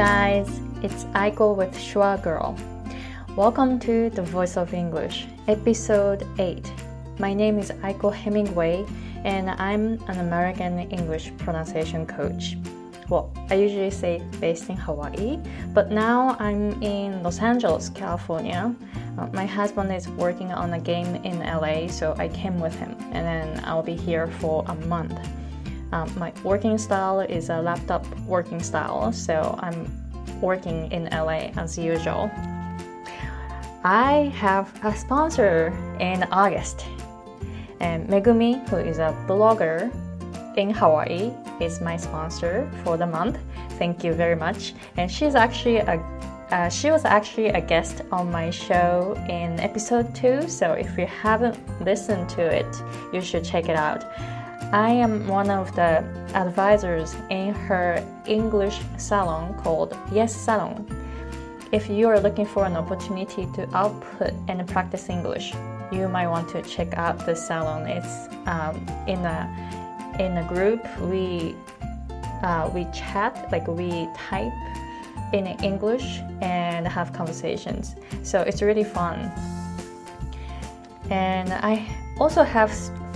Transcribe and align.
guys, 0.00 0.48
it's 0.82 1.04
Aiko 1.12 1.54
with 1.54 1.78
Shua 1.78 2.18
Girl. 2.24 2.56
Welcome 3.36 3.78
to 3.80 4.08
The 4.08 4.22
Voice 4.22 4.56
of 4.56 4.72
English, 4.72 5.26
episode 5.46 6.26
8. 6.38 6.72
My 7.18 7.34
name 7.34 7.58
is 7.58 7.70
Aiko 7.84 8.10
Hemingway, 8.10 8.86
and 9.24 9.50
I'm 9.50 10.02
an 10.08 10.20
American 10.20 10.78
English 10.90 11.32
pronunciation 11.36 12.06
coach. 12.06 12.56
Well, 13.10 13.30
I 13.50 13.56
usually 13.56 13.90
say 13.90 14.22
based 14.40 14.70
in 14.70 14.76
Hawaii, 14.78 15.38
but 15.74 15.90
now 15.90 16.34
I'm 16.38 16.82
in 16.82 17.22
Los 17.22 17.40
Angeles, 17.40 17.90
California. 17.90 18.74
Uh, 19.18 19.26
my 19.34 19.44
husband 19.44 19.92
is 19.92 20.08
working 20.08 20.50
on 20.50 20.72
a 20.72 20.80
game 20.80 21.16
in 21.26 21.40
LA, 21.40 21.88
so 21.88 22.14
I 22.16 22.28
came 22.28 22.58
with 22.58 22.74
him, 22.74 22.96
and 23.12 23.26
then 23.26 23.62
I'll 23.66 23.82
be 23.82 23.96
here 23.96 24.28
for 24.40 24.64
a 24.66 24.74
month. 24.86 25.20
Um, 25.92 26.12
my 26.18 26.32
working 26.44 26.78
style 26.78 27.20
is 27.20 27.48
a 27.48 27.60
laptop 27.60 28.06
working 28.20 28.62
style, 28.62 29.12
so 29.12 29.58
I'm 29.60 29.86
working 30.40 30.90
in 30.92 31.04
LA 31.06 31.50
as 31.56 31.76
usual. 31.76 32.30
I 33.82 34.32
have 34.36 34.72
a 34.84 34.94
sponsor 34.94 35.72
in 35.98 36.22
August, 36.30 36.86
and 37.80 38.08
Megumi, 38.08 38.68
who 38.68 38.76
is 38.76 38.98
a 38.98 39.16
blogger 39.26 39.90
in 40.56 40.70
Hawaii, 40.70 41.32
is 41.60 41.80
my 41.80 41.96
sponsor 41.96 42.70
for 42.84 42.96
the 42.96 43.06
month. 43.06 43.38
Thank 43.78 44.04
you 44.04 44.12
very 44.12 44.36
much. 44.36 44.74
And 44.96 45.10
she's 45.10 45.34
actually 45.34 45.78
a 45.78 45.98
uh, 46.50 46.68
she 46.68 46.90
was 46.90 47.04
actually 47.04 47.46
a 47.48 47.60
guest 47.60 48.02
on 48.10 48.28
my 48.28 48.50
show 48.50 49.14
in 49.28 49.60
episode 49.60 50.12
2, 50.16 50.48
so 50.48 50.72
if 50.72 50.98
you 50.98 51.06
haven't 51.06 51.56
listened 51.80 52.28
to 52.28 52.42
it, 52.42 52.66
you 53.12 53.20
should 53.20 53.44
check 53.44 53.68
it 53.68 53.76
out. 53.76 54.04
I 54.72 54.90
am 54.90 55.26
one 55.26 55.50
of 55.50 55.74
the 55.74 56.04
advisors 56.34 57.16
in 57.28 57.52
her 57.54 58.06
English 58.24 58.78
salon 58.98 59.52
called 59.64 59.98
Yes 60.12 60.32
Salon. 60.32 60.86
If 61.72 61.90
you 61.90 62.06
are 62.06 62.20
looking 62.20 62.46
for 62.46 62.64
an 62.64 62.76
opportunity 62.76 63.48
to 63.54 63.68
output 63.76 64.32
and 64.46 64.66
practice 64.68 65.08
English, 65.08 65.54
you 65.90 66.06
might 66.06 66.28
want 66.28 66.48
to 66.50 66.62
check 66.62 66.94
out 66.94 67.26
the 67.26 67.34
salon. 67.34 67.88
It's 67.88 68.28
um, 68.46 68.86
in 69.08 69.18
a 69.24 69.50
in 70.20 70.36
a 70.36 70.46
group. 70.46 70.86
We 71.00 71.56
uh, 72.44 72.70
we 72.72 72.84
chat 72.92 73.50
like 73.50 73.66
we 73.66 74.08
type 74.14 74.52
in 75.32 75.48
English 75.64 76.20
and 76.42 76.86
have 76.86 77.12
conversations. 77.12 77.96
So 78.22 78.42
it's 78.42 78.62
really 78.62 78.84
fun. 78.84 79.32
And 81.10 81.52
I 81.52 81.84
also 82.20 82.44
have 82.44 82.70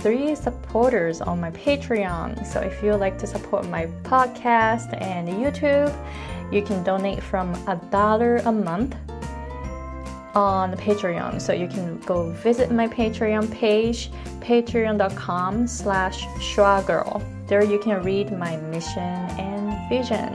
three 0.05 0.35
supporters 0.35 1.19
on 1.19 1.41
my 1.41 1.49
Patreon. 1.49 2.45
So 2.45 2.59
if 2.59 2.83
you 2.83 2.93
like 2.93 3.17
to 3.17 3.25
support 3.25 3.67
my 3.69 3.87
podcast 4.03 4.95
and 5.01 5.27
YouTube, 5.27 5.91
you 6.53 6.61
can 6.61 6.83
donate 6.83 7.23
from 7.23 7.55
a 7.67 7.75
dollar 7.89 8.35
a 8.45 8.51
month 8.51 8.95
on 10.35 10.75
Patreon. 10.77 11.41
So 11.41 11.53
you 11.53 11.67
can 11.67 11.97
go 12.01 12.29
visit 12.33 12.71
my 12.71 12.87
Patreon 12.87 13.51
page, 13.51 14.11
patreon.com 14.41 15.65
slash 15.65 16.27
girl. 16.85 17.23
There 17.47 17.63
you 17.63 17.79
can 17.79 18.03
read 18.03 18.31
my 18.31 18.57
mission 18.57 19.01
and 19.41 19.89
vision. 19.89 20.31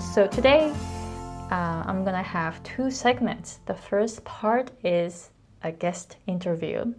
So 0.00 0.26
today, 0.26 0.72
uh, 1.50 1.82
I'm 1.84 2.06
gonna 2.06 2.22
have 2.22 2.62
two 2.62 2.90
segments. 2.90 3.60
The 3.66 3.74
first 3.74 4.24
part 4.24 4.70
is 4.82 5.28
a 5.62 5.72
guest 5.72 6.16
interview. 6.26 6.94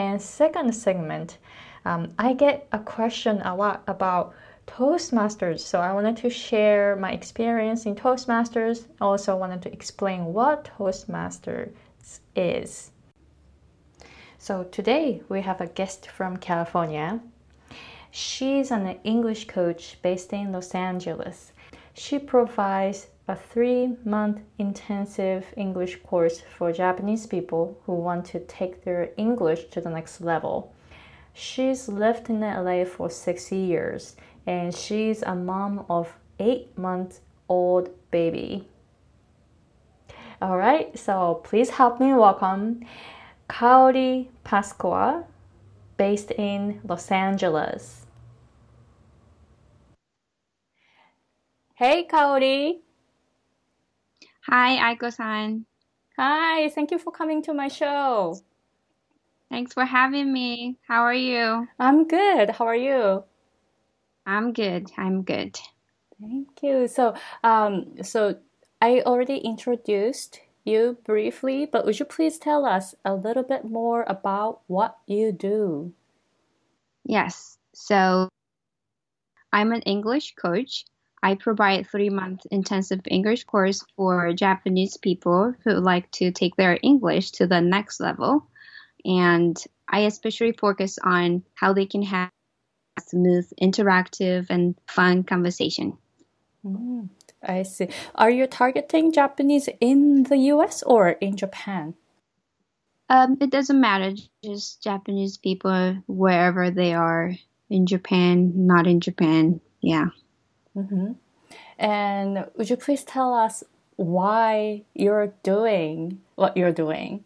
And 0.00 0.22
second 0.22 0.74
segment, 0.74 1.36
um, 1.84 2.14
I 2.18 2.32
get 2.32 2.66
a 2.72 2.78
question 2.78 3.42
a 3.42 3.54
lot 3.54 3.82
about 3.86 4.32
Toastmasters. 4.66 5.60
So 5.60 5.78
I 5.78 5.92
wanted 5.92 6.16
to 6.22 6.30
share 6.30 6.96
my 6.96 7.12
experience 7.12 7.84
in 7.84 7.94
Toastmasters. 7.94 8.86
Also 8.98 9.36
wanted 9.36 9.60
to 9.60 9.70
explain 9.70 10.32
what 10.32 10.70
Toastmasters 10.78 11.74
is. 12.34 12.92
So 14.38 14.64
today 14.64 15.22
we 15.28 15.42
have 15.42 15.60
a 15.60 15.66
guest 15.66 16.08
from 16.08 16.38
California. 16.38 17.20
She's 18.10 18.70
an 18.70 18.98
English 19.04 19.48
coach 19.48 19.98
based 20.00 20.32
in 20.32 20.50
Los 20.50 20.74
Angeles. 20.74 21.52
She 22.02 22.18
provides 22.18 23.08
a 23.28 23.36
three 23.36 23.98
month 24.06 24.40
intensive 24.56 25.52
English 25.54 26.02
course 26.02 26.40
for 26.40 26.72
Japanese 26.72 27.26
people 27.26 27.76
who 27.84 27.92
want 27.92 28.24
to 28.32 28.40
take 28.40 28.84
their 28.84 29.10
English 29.18 29.66
to 29.72 29.82
the 29.82 29.90
next 29.90 30.22
level. 30.22 30.72
She's 31.34 31.88
lived 31.88 32.30
in 32.30 32.40
LA 32.40 32.86
for 32.86 33.10
six 33.10 33.52
years 33.52 34.16
and 34.46 34.74
she's 34.74 35.22
a 35.22 35.34
mom 35.34 35.84
of 35.90 36.16
eight 36.38 36.76
month 36.78 37.20
old 37.50 37.90
baby. 38.10 38.66
All 40.40 40.56
right, 40.56 40.98
so 40.98 41.42
please 41.44 41.68
help 41.68 42.00
me 42.00 42.14
welcome 42.14 42.80
Kaori 43.50 44.28
Pasqua, 44.42 45.24
based 45.98 46.30
in 46.30 46.80
Los 46.82 47.10
Angeles. 47.10 47.99
Hey, 51.80 52.06
Kaori. 52.06 52.80
Hi, 54.42 54.92
Aiko-san. 54.92 55.64
Hi, 56.18 56.68
thank 56.68 56.90
you 56.90 56.98
for 56.98 57.10
coming 57.10 57.40
to 57.44 57.54
my 57.54 57.68
show. 57.68 58.38
Thanks 59.48 59.72
for 59.72 59.86
having 59.86 60.30
me. 60.30 60.76
How 60.86 61.00
are 61.04 61.14
you? 61.14 61.66
I'm 61.78 62.06
good. 62.06 62.50
How 62.50 62.66
are 62.66 62.76
you? 62.76 63.24
I'm 64.26 64.52
good. 64.52 64.92
I'm 64.98 65.22
good. 65.22 65.58
Thank 66.20 66.48
you. 66.62 66.86
So, 66.86 67.14
um, 67.42 67.94
so 68.02 68.36
I 68.82 69.00
already 69.06 69.38
introduced 69.38 70.38
you 70.66 70.98
briefly, 71.06 71.64
but 71.64 71.86
would 71.86 71.98
you 71.98 72.04
please 72.04 72.36
tell 72.36 72.66
us 72.66 72.94
a 73.06 73.14
little 73.14 73.42
bit 73.42 73.64
more 73.64 74.04
about 74.06 74.60
what 74.66 74.98
you 75.06 75.32
do? 75.32 75.94
Yes. 77.06 77.56
So, 77.72 78.28
I'm 79.50 79.72
an 79.72 79.80
English 79.80 80.34
coach 80.34 80.84
I 81.22 81.34
provide 81.34 81.86
three 81.86 82.08
month 82.08 82.46
intensive 82.50 83.00
English 83.06 83.44
course 83.44 83.84
for 83.96 84.32
Japanese 84.32 84.96
people 84.96 85.54
who 85.64 85.72
like 85.72 86.10
to 86.12 86.30
take 86.30 86.56
their 86.56 86.78
English 86.82 87.32
to 87.32 87.46
the 87.46 87.60
next 87.60 88.00
level. 88.00 88.46
And 89.04 89.56
I 89.88 90.00
especially 90.00 90.52
focus 90.52 90.98
on 91.02 91.44
how 91.54 91.72
they 91.72 91.86
can 91.86 92.02
have 92.02 92.30
smooth, 92.98 93.50
interactive, 93.60 94.46
and 94.50 94.74
fun 94.86 95.24
conversation. 95.24 95.96
Mm, 96.64 97.08
I 97.42 97.62
see. 97.62 97.88
Are 98.14 98.30
you 98.30 98.46
targeting 98.46 99.12
Japanese 99.12 99.68
in 99.80 100.24
the 100.24 100.36
US 100.54 100.82
or 100.82 101.10
in 101.10 101.36
Japan? 101.36 101.94
Um, 103.08 103.38
it 103.40 103.50
doesn't 103.50 103.80
matter, 103.80 104.14
just 104.44 104.82
Japanese 104.82 105.36
people 105.36 105.96
wherever 106.06 106.70
they 106.70 106.94
are 106.94 107.32
in 107.68 107.86
Japan, 107.86 108.52
not 108.66 108.86
in 108.86 109.00
Japan. 109.00 109.60
Yeah. 109.80 110.10
Mm-hmm. 110.76 111.12
And 111.78 112.46
would 112.56 112.70
you 112.70 112.76
please 112.76 113.04
tell 113.04 113.34
us 113.34 113.64
why 113.96 114.84
you're 114.94 115.34
doing 115.42 116.20
what 116.36 116.56
you're 116.56 116.72
doing? 116.72 117.24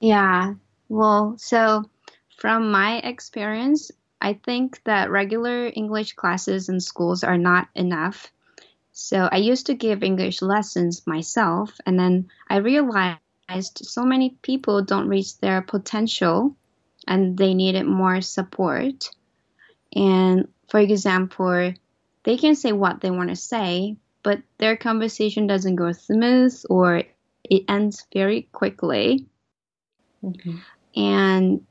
Yeah, 0.00 0.54
well, 0.88 1.34
so 1.38 1.84
from 2.36 2.70
my 2.70 2.98
experience, 2.98 3.90
I 4.20 4.34
think 4.34 4.82
that 4.84 5.10
regular 5.10 5.70
English 5.74 6.12
classes 6.12 6.68
in 6.68 6.80
schools 6.80 7.24
are 7.24 7.38
not 7.38 7.68
enough. 7.74 8.30
So 8.92 9.28
I 9.30 9.38
used 9.38 9.66
to 9.66 9.74
give 9.74 10.02
English 10.02 10.42
lessons 10.42 11.06
myself, 11.06 11.80
and 11.86 11.98
then 11.98 12.30
I 12.48 12.58
realized 12.58 13.18
so 13.74 14.04
many 14.04 14.36
people 14.42 14.82
don't 14.82 15.08
reach 15.08 15.38
their 15.38 15.62
potential 15.62 16.54
and 17.08 17.36
they 17.36 17.54
needed 17.54 17.84
more 17.84 18.20
support. 18.20 19.10
And 19.94 20.48
for 20.68 20.78
example, 20.78 21.74
they 22.24 22.36
can 22.36 22.54
say 22.54 22.72
what 22.72 23.00
they 23.00 23.10
want 23.10 23.30
to 23.30 23.36
say, 23.36 23.96
but 24.22 24.40
their 24.58 24.76
conversation 24.76 25.46
doesn't 25.46 25.76
go 25.76 25.92
smooth 25.92 26.54
or 26.70 27.02
it 27.44 27.64
ends 27.68 28.06
very 28.12 28.48
quickly. 28.52 29.26
Mm-hmm. 30.22 30.56
And 30.94 31.66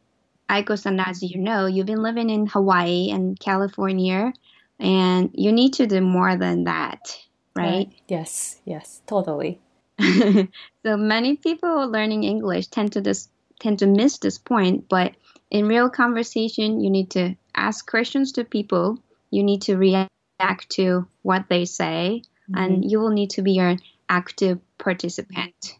Aiko-san, 0.50 1.00
as 1.00 1.24
you 1.24 1.40
know, 1.40 1.66
you've 1.66 1.86
been 1.86 2.04
living 2.04 2.30
in 2.30 2.48
Hawaii 2.48 3.10
and 3.12 3.40
California, 3.40 4.34
and 4.80 5.30
you 5.34 5.52
need 5.52 5.74
to 5.76 5.88
do 5.88 6.02
more 6.02 6.36
than 6.36 6.66
that, 6.66 7.18
right? 7.56 7.88
Uh, 7.88 7.96
yes, 8.10 8.60
yes, 8.66 9.02
totally. 9.08 9.62
so 10.00 10.98
many 10.98 11.38
people 11.38 11.90
learning 11.90 12.24
English 12.24 12.68
tend 12.68 12.92
to 12.94 13.02
this 13.02 13.30
tend 13.60 13.80
to 13.80 13.88
miss 13.88 14.18
this 14.18 14.38
point, 14.40 14.90
but 14.90 15.14
in 15.52 15.68
real 15.68 15.90
conversation, 15.90 16.82
you 16.82 16.90
need 16.90 17.12
to 17.12 17.36
ask 17.56 17.90
questions 17.90 18.32
to 18.34 18.44
people. 18.44 18.98
You 19.30 19.44
need 19.44 19.62
to 19.64 19.78
react 19.78 20.10
back 20.42 20.68
to 20.70 21.08
what 21.22 21.46
they 21.50 21.66
say, 21.66 22.24
mm-hmm. 22.50 22.58
and 22.58 22.92
you 22.92 23.00
will 23.00 23.12
need 23.12 23.30
to 23.32 23.42
be 23.42 23.60
an 23.60 23.80
active 24.10 24.60
participant. 24.78 25.78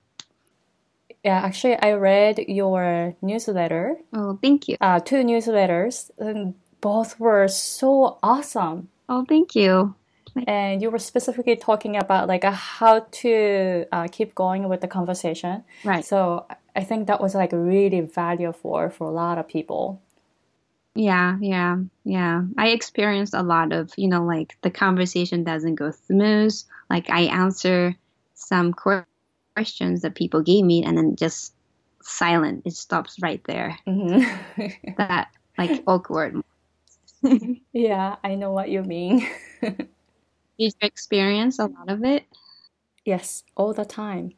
Yeah, 1.24 1.40
actually, 1.44 1.78
I 1.78 1.94
read 1.94 2.40
your 2.48 3.16
newsletter. 3.22 3.98
Oh, 4.14 4.40
thank 4.42 4.68
you. 4.68 4.78
Uh, 4.82 5.00
two 5.00 5.24
newsletters, 5.24 6.10
and 6.18 6.56
both 6.82 7.20
were 7.20 7.48
so 7.48 8.18
awesome. 8.24 8.90
Oh, 9.08 9.26
thank 9.28 9.56
you. 9.56 9.96
and 10.48 10.82
you 10.82 10.90
were 10.90 11.00
specifically 11.00 11.58
talking 11.58 11.98
about 11.98 12.28
like 12.28 12.44
how 12.44 13.06
to 13.12 13.86
uh, 13.92 14.08
keep 14.12 14.34
going 14.34 14.70
with 14.70 14.80
the 14.82 14.88
conversation. 14.88 15.64
Right. 15.84 16.06
So 16.06 16.46
I 16.76 16.84
think 16.84 17.08
that 17.08 17.20
was 17.20 17.36
like 17.36 17.52
really 17.52 18.02
valuable 18.02 18.90
for 18.90 19.08
a 19.08 19.12
lot 19.12 19.38
of 19.38 19.48
people. 19.48 20.02
Yeah, 20.96 21.38
yeah, 21.40 21.78
yeah. 22.04 22.44
I 22.58 22.70
experienced 22.70 23.34
a 23.34 23.44
lot 23.44 23.72
of, 23.72 23.94
you 23.98 24.08
know, 24.10 24.26
like 24.26 24.58
the 24.62 24.72
conversation 24.72 25.44
doesn't 25.44 25.76
go 25.76 25.92
smooth. 25.92 26.54
Like 26.90 27.10
I 27.10 27.22
answer 27.22 27.96
some 28.34 28.74
questions 28.74 30.02
that 30.02 30.16
people 30.16 30.42
gave 30.42 30.66
me 30.66 30.84
and 30.84 30.98
then 30.98 31.16
just 31.16 31.54
silent. 32.02 32.64
It 32.66 32.74
stops 32.74 33.18
right 33.22 33.42
there. 33.46 33.78
Mm-hmm. 33.88 34.94
that 34.98 35.30
like 35.58 35.82
awkward. 35.88 36.42
yeah, 37.74 38.16
I 38.24 38.36
know 38.36 38.52
what 38.52 38.70
you 38.70 38.84
mean. 38.84 39.28
Did 39.62 39.88
you 40.58 40.72
experience 40.82 41.60
a 41.60 41.68
lot 41.68 41.90
of 41.90 42.04
it? 42.04 42.26
Yes, 43.06 43.44
all 43.56 43.74
the 43.74 43.86
time. 43.86 44.34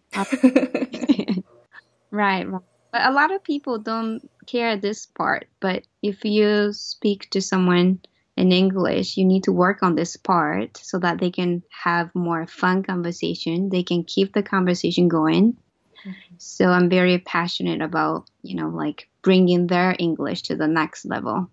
right, 2.11 2.47
right. 2.47 2.61
But 2.91 3.07
a 3.07 3.11
lot 3.11 3.33
of 3.33 3.43
people 3.43 3.79
don't 3.79 4.29
care 4.43 4.77
this 4.77 5.05
part. 5.05 5.47
But 5.59 5.83
if 6.01 6.23
you 6.25 6.73
speak 6.73 7.29
to 7.31 7.41
someone 7.41 7.99
in 8.35 8.51
English, 8.51 9.17
you 9.17 9.25
need 9.25 9.43
to 9.43 9.51
work 9.51 9.83
on 9.83 9.95
this 9.95 10.17
part 10.17 10.77
so 10.77 10.99
that 10.99 11.19
they 11.19 11.31
can 11.31 11.63
have 11.69 12.13
more 12.15 12.47
fun 12.47 12.83
conversation. 12.83 13.69
They 13.69 13.83
can 13.83 14.03
keep 14.03 14.33
the 14.33 14.43
conversation 14.43 15.07
going. 15.07 15.57
Mm-hmm. 16.05 16.35
So 16.37 16.67
I'm 16.67 16.89
very 16.89 17.19
passionate 17.19 17.81
about, 17.81 18.29
you 18.41 18.55
know, 18.55 18.69
like 18.69 19.07
bringing 19.21 19.67
their 19.67 19.95
English 19.99 20.41
to 20.43 20.55
the 20.55 20.67
next 20.67 21.05
level. 21.05 21.49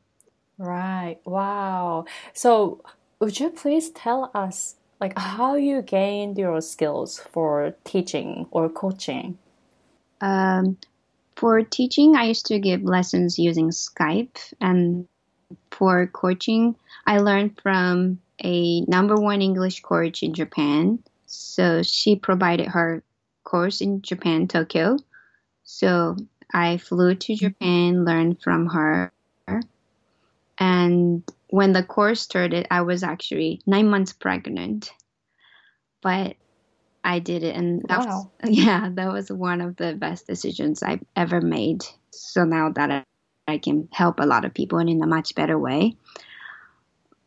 Right. 0.58 1.18
Wow. 1.24 2.06
So 2.32 2.82
would 3.20 3.38
you 3.38 3.50
please 3.50 3.90
tell 3.90 4.30
us 4.34 4.76
like 5.00 5.18
how 5.18 5.54
you 5.54 5.82
gained 5.82 6.36
your 6.36 6.60
skills 6.60 7.18
for 7.18 7.74
teaching 7.84 8.46
or 8.50 8.68
coaching? 8.68 9.38
Um, 10.20 10.76
for 11.36 11.62
teaching, 11.62 12.16
I 12.16 12.24
used 12.24 12.46
to 12.46 12.58
give 12.58 12.82
lessons 12.82 13.38
using 13.38 13.70
Skype, 13.70 14.36
and 14.60 15.08
for 15.70 16.06
coaching, 16.06 16.76
I 17.06 17.18
learned 17.18 17.60
from 17.62 18.20
a 18.42 18.82
number 18.82 19.16
one 19.16 19.42
English 19.42 19.80
coach 19.80 20.22
in 20.22 20.34
Japan. 20.34 21.02
So 21.26 21.82
she 21.82 22.16
provided 22.16 22.68
her 22.68 23.02
course 23.44 23.80
in 23.80 24.02
Japan, 24.02 24.48
Tokyo. 24.48 24.96
So 25.64 26.16
I 26.52 26.78
flew 26.78 27.14
to 27.14 27.32
mm-hmm. 27.32 27.46
Japan, 27.46 28.04
learned 28.04 28.42
from 28.42 28.66
her. 28.66 29.12
And 30.58 31.22
when 31.48 31.72
the 31.72 31.82
course 31.82 32.20
started, 32.20 32.66
I 32.70 32.82
was 32.82 33.02
actually 33.02 33.62
nine 33.66 33.88
months 33.88 34.12
pregnant. 34.12 34.92
But 36.02 36.36
I 37.02 37.18
did 37.18 37.42
it, 37.42 37.56
and 37.56 37.82
that 37.88 38.00
wow. 38.00 38.30
was, 38.42 38.50
yeah, 38.56 38.88
that 38.92 39.12
was 39.12 39.30
one 39.30 39.60
of 39.60 39.76
the 39.76 39.94
best 39.94 40.26
decisions 40.26 40.82
I've 40.82 41.04
ever 41.16 41.40
made. 41.40 41.84
So 42.10 42.44
now 42.44 42.70
that 42.70 42.90
I, 42.90 43.04
I 43.48 43.58
can 43.58 43.88
help 43.92 44.20
a 44.20 44.26
lot 44.26 44.44
of 44.44 44.54
people 44.54 44.78
and 44.78 44.90
in 44.90 45.02
a 45.02 45.06
much 45.06 45.34
better 45.34 45.58
way. 45.58 45.96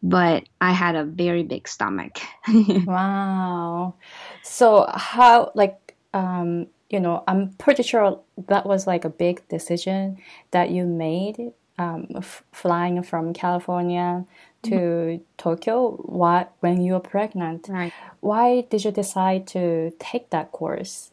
But 0.01 0.43
I 0.59 0.73
had 0.73 0.95
a 0.95 1.05
very 1.05 1.43
big 1.43 1.67
stomach. 1.67 2.19
wow. 2.85 3.95
So 4.41 4.85
how 4.93 5.51
like 5.55 5.95
um 6.13 6.67
you 6.89 6.99
know 6.99 7.23
I'm 7.25 7.53
pretty 7.53 7.83
sure 7.83 8.19
that 8.47 8.65
was 8.65 8.85
like 8.85 9.05
a 9.05 9.09
big 9.09 9.47
decision 9.47 10.17
that 10.51 10.71
you 10.71 10.85
made 10.85 11.53
um, 11.77 12.07
f- 12.15 12.43
flying 12.51 13.01
from 13.03 13.33
California 13.33 14.25
to 14.63 14.69
mm-hmm. 14.69 15.23
Tokyo 15.37 15.91
why, 15.91 16.47
when 16.59 16.81
you 16.81 16.93
were 16.93 16.99
pregnant. 16.99 17.67
Right. 17.69 17.93
Why 18.19 18.61
did 18.61 18.85
you 18.85 18.91
decide 18.91 19.47
to 19.47 19.91
take 19.99 20.29
that 20.29 20.51
course? 20.51 21.11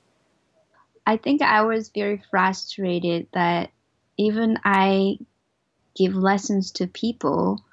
I 1.06 1.16
think 1.16 1.42
I 1.42 1.62
was 1.62 1.88
very 1.88 2.22
frustrated 2.30 3.26
that 3.32 3.70
even 4.16 4.58
I 4.64 5.18
give 5.96 6.14
lessons 6.14 6.72
to 6.72 6.86
people, 6.86 7.64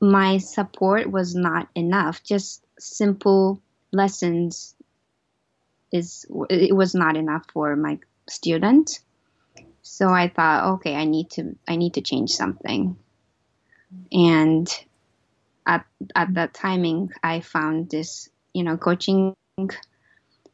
my 0.00 0.38
support 0.38 1.10
was 1.10 1.34
not 1.34 1.68
enough. 1.74 2.22
Just 2.22 2.64
simple 2.78 3.62
lessons 3.92 4.74
is 5.92 6.26
it 6.50 6.74
was 6.74 6.94
not 6.94 7.16
enough 7.16 7.44
for 7.52 7.76
my 7.76 7.98
student. 8.28 9.00
So 9.84 10.08
I 10.08 10.28
thought, 10.28 10.74
okay, 10.76 10.96
I 10.96 11.04
need 11.04 11.30
to 11.32 11.56
I 11.68 11.76
need 11.76 11.94
to 11.94 12.00
change 12.00 12.30
something. 12.30 12.96
And 14.10 14.66
at 15.66 15.84
at 16.16 16.34
that 16.34 16.54
timing, 16.54 17.10
I 17.22 17.40
found 17.40 17.90
this 17.90 18.30
you 18.54 18.64
know 18.64 18.78
coaching 18.78 19.34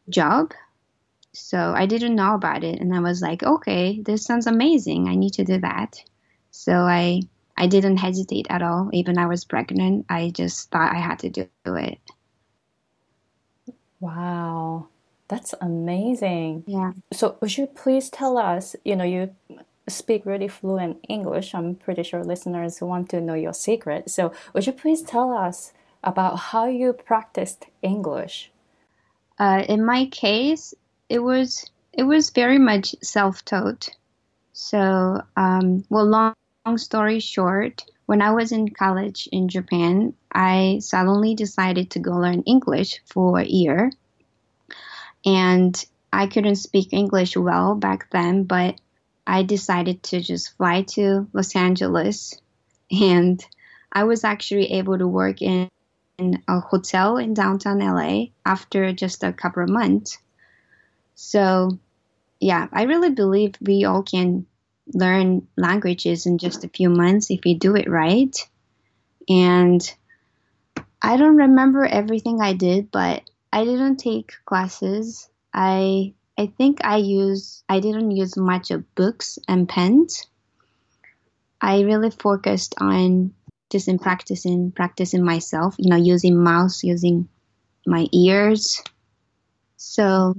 job. 0.08 0.52
So 1.32 1.72
I 1.76 1.86
didn't 1.86 2.16
know 2.16 2.34
about 2.34 2.64
it, 2.64 2.80
and 2.80 2.92
I 2.92 3.00
was 3.00 3.22
like, 3.22 3.44
okay, 3.44 4.00
this 4.02 4.24
sounds 4.24 4.48
amazing. 4.48 5.08
I 5.08 5.14
need 5.14 5.34
to 5.34 5.44
do 5.44 5.58
that. 5.58 6.02
So 6.50 6.72
I 6.72 7.22
I 7.56 7.68
didn't 7.68 7.98
hesitate 7.98 8.48
at 8.50 8.62
all. 8.62 8.90
Even 8.92 9.16
I 9.16 9.26
was 9.26 9.44
pregnant, 9.44 10.06
I 10.08 10.30
just 10.30 10.70
thought 10.70 10.92
I 10.94 10.98
had 10.98 11.20
to 11.20 11.30
do 11.30 11.46
it. 11.66 12.00
Wow. 14.00 14.88
That's 15.30 15.54
amazing. 15.60 16.64
Yeah. 16.66 16.90
So 17.12 17.36
would 17.40 17.56
you 17.56 17.68
please 17.68 18.10
tell 18.10 18.36
us, 18.36 18.74
you 18.84 18.96
know, 18.96 19.04
you 19.04 19.30
speak 19.86 20.26
really 20.26 20.48
fluent 20.48 20.98
English. 21.08 21.54
I'm 21.54 21.76
pretty 21.76 22.02
sure 22.02 22.24
listeners 22.24 22.80
want 22.80 23.10
to 23.10 23.20
know 23.20 23.34
your 23.34 23.54
secret. 23.54 24.10
So 24.10 24.32
would 24.52 24.66
you 24.66 24.72
please 24.72 25.02
tell 25.02 25.30
us 25.30 25.72
about 26.02 26.36
how 26.50 26.66
you 26.66 26.92
practiced 26.92 27.66
English? 27.80 28.50
Uh, 29.38 29.62
in 29.68 29.84
my 29.84 30.06
case, 30.06 30.74
it 31.08 31.20
was 31.20 31.70
it 31.92 32.02
was 32.02 32.30
very 32.30 32.58
much 32.58 32.96
self-taught. 33.00 33.88
So, 34.52 35.22
um, 35.36 35.84
well, 35.90 36.06
long, 36.06 36.34
long 36.66 36.76
story 36.76 37.20
short, 37.20 37.84
when 38.06 38.20
I 38.20 38.32
was 38.32 38.50
in 38.50 38.70
college 38.70 39.28
in 39.30 39.48
Japan, 39.48 40.12
I 40.32 40.80
suddenly 40.80 41.36
decided 41.36 41.90
to 41.90 42.00
go 42.00 42.12
learn 42.18 42.42
English 42.42 43.00
for 43.06 43.38
a 43.38 43.44
year 43.44 43.92
and 45.24 45.84
I 46.12 46.26
couldn't 46.26 46.56
speak 46.56 46.92
English 46.92 47.36
well 47.36 47.74
back 47.74 48.10
then, 48.10 48.44
but 48.44 48.80
I 49.26 49.42
decided 49.42 50.02
to 50.04 50.20
just 50.20 50.56
fly 50.56 50.82
to 50.94 51.28
Los 51.32 51.54
Angeles. 51.54 52.40
And 52.90 53.44
I 53.92 54.04
was 54.04 54.24
actually 54.24 54.72
able 54.72 54.98
to 54.98 55.06
work 55.06 55.42
in, 55.42 55.68
in 56.18 56.42
a 56.48 56.60
hotel 56.60 57.16
in 57.16 57.34
downtown 57.34 57.78
LA 57.78 58.26
after 58.44 58.92
just 58.92 59.22
a 59.22 59.32
couple 59.32 59.62
of 59.62 59.68
months. 59.68 60.18
So, 61.14 61.78
yeah, 62.40 62.66
I 62.72 62.84
really 62.84 63.10
believe 63.10 63.54
we 63.60 63.84
all 63.84 64.02
can 64.02 64.46
learn 64.92 65.46
languages 65.56 66.26
in 66.26 66.38
just 66.38 66.64
a 66.64 66.68
few 66.68 66.88
months 66.88 67.30
if 67.30 67.46
you 67.46 67.58
do 67.58 67.76
it 67.76 67.88
right. 67.88 68.34
And 69.28 69.80
I 71.00 71.16
don't 71.16 71.36
remember 71.36 71.84
everything 71.84 72.40
I 72.40 72.54
did, 72.54 72.90
but 72.90 73.22
I 73.52 73.64
didn't 73.64 73.96
take 73.96 74.32
classes. 74.44 75.28
I 75.52 76.14
I 76.38 76.46
think 76.46 76.84
I 76.84 76.96
use 76.96 77.64
I 77.68 77.80
didn't 77.80 78.12
use 78.12 78.36
much 78.36 78.70
of 78.70 78.94
books 78.94 79.38
and 79.48 79.68
pens. 79.68 80.26
I 81.60 81.80
really 81.82 82.10
focused 82.10 82.74
on 82.80 83.34
just 83.70 83.88
in 83.88 83.98
practicing 83.98 84.72
practicing 84.72 85.24
myself, 85.24 85.74
you 85.78 85.90
know, 85.90 85.96
using 85.96 86.42
mouse, 86.42 86.84
using 86.84 87.28
my 87.86 88.06
ears. 88.12 88.82
So 89.76 90.36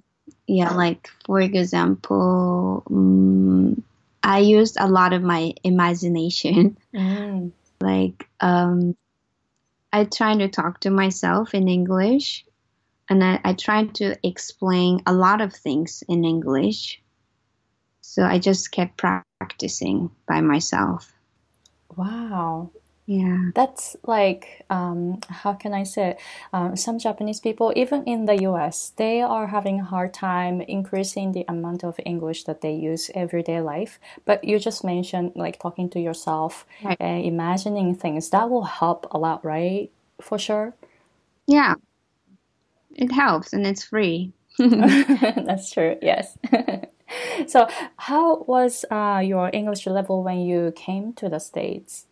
yeah, 0.47 0.73
like 0.73 1.09
for 1.25 1.41
example, 1.41 2.83
um, 2.89 3.83
I 4.23 4.39
used 4.39 4.77
a 4.79 4.87
lot 4.87 5.13
of 5.13 5.21
my 5.21 5.53
imagination. 5.63 6.77
Mm. 6.93 7.53
like 7.79 8.27
um, 8.41 8.97
I 9.93 10.03
try 10.03 10.35
to 10.35 10.49
talk 10.49 10.81
to 10.81 10.89
myself 10.89 11.53
in 11.53 11.69
English 11.69 12.43
and 13.11 13.21
I, 13.25 13.41
I 13.43 13.53
tried 13.53 13.93
to 13.95 14.15
explain 14.25 15.03
a 15.05 15.11
lot 15.11 15.41
of 15.41 15.53
things 15.53 16.01
in 16.07 16.23
English. 16.23 17.01
So 17.99 18.23
I 18.23 18.39
just 18.39 18.71
kept 18.71 18.95
practicing 18.95 20.09
by 20.25 20.39
myself. 20.39 21.11
Wow. 21.97 22.71
Yeah. 23.05 23.51
That's 23.53 23.97
like, 24.07 24.63
um, 24.69 25.19
how 25.27 25.51
can 25.51 25.73
I 25.73 25.83
say, 25.83 26.17
um, 26.53 26.77
some 26.77 26.99
Japanese 26.99 27.41
people, 27.41 27.73
even 27.75 28.05
in 28.05 28.27
the 28.27 28.43
US, 28.47 28.93
they 28.95 29.21
are 29.21 29.47
having 29.47 29.81
a 29.81 29.83
hard 29.83 30.13
time 30.13 30.61
increasing 30.61 31.33
the 31.33 31.43
amount 31.49 31.83
of 31.83 31.99
English 32.05 32.45
that 32.45 32.61
they 32.61 32.71
use 32.71 33.11
everyday 33.13 33.59
life. 33.59 33.99
But 34.23 34.45
you 34.45 34.57
just 34.57 34.85
mentioned 34.85 35.33
like 35.35 35.59
talking 35.59 35.89
to 35.89 35.99
yourself 35.99 36.65
right. 36.81 36.95
and 36.97 37.25
imagining 37.25 37.93
things. 37.93 38.29
That 38.29 38.49
will 38.49 38.63
help 38.63 39.05
a 39.11 39.17
lot, 39.17 39.43
right? 39.43 39.91
For 40.21 40.39
sure. 40.39 40.75
Yeah, 41.45 41.75
it 42.95 43.11
helps 43.11 43.53
and 43.53 43.65
it's 43.65 43.83
free. 43.83 44.33
That's 44.57 45.71
true. 45.71 45.97
Yes. 46.01 46.37
so, 47.47 47.67
how 47.97 48.43
was 48.43 48.85
uh, 48.91 49.21
your 49.23 49.49
English 49.53 49.87
level 49.87 50.23
when 50.23 50.41
you 50.41 50.73
came 50.75 51.13
to 51.13 51.29
the 51.29 51.39
states? 51.39 52.05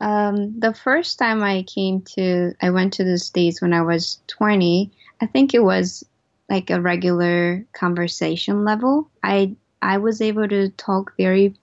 Um, 0.00 0.58
the 0.58 0.74
first 0.74 1.18
time 1.18 1.42
I 1.42 1.62
came 1.62 2.02
to, 2.16 2.52
I 2.60 2.70
went 2.70 2.94
to 2.94 3.04
the 3.04 3.18
States 3.18 3.62
when 3.62 3.72
I 3.72 3.82
was 3.82 4.20
20. 4.26 4.90
I 5.22 5.26
think 5.26 5.54
it 5.54 5.62
was 5.62 6.04
like 6.50 6.70
a 6.70 6.80
regular 6.80 7.64
conversation 7.72 8.64
level. 8.64 9.08
I 9.22 9.56
I 9.80 9.98
was 9.98 10.20
able 10.20 10.48
to 10.48 10.70
talk 10.70 11.14
very 11.16 11.54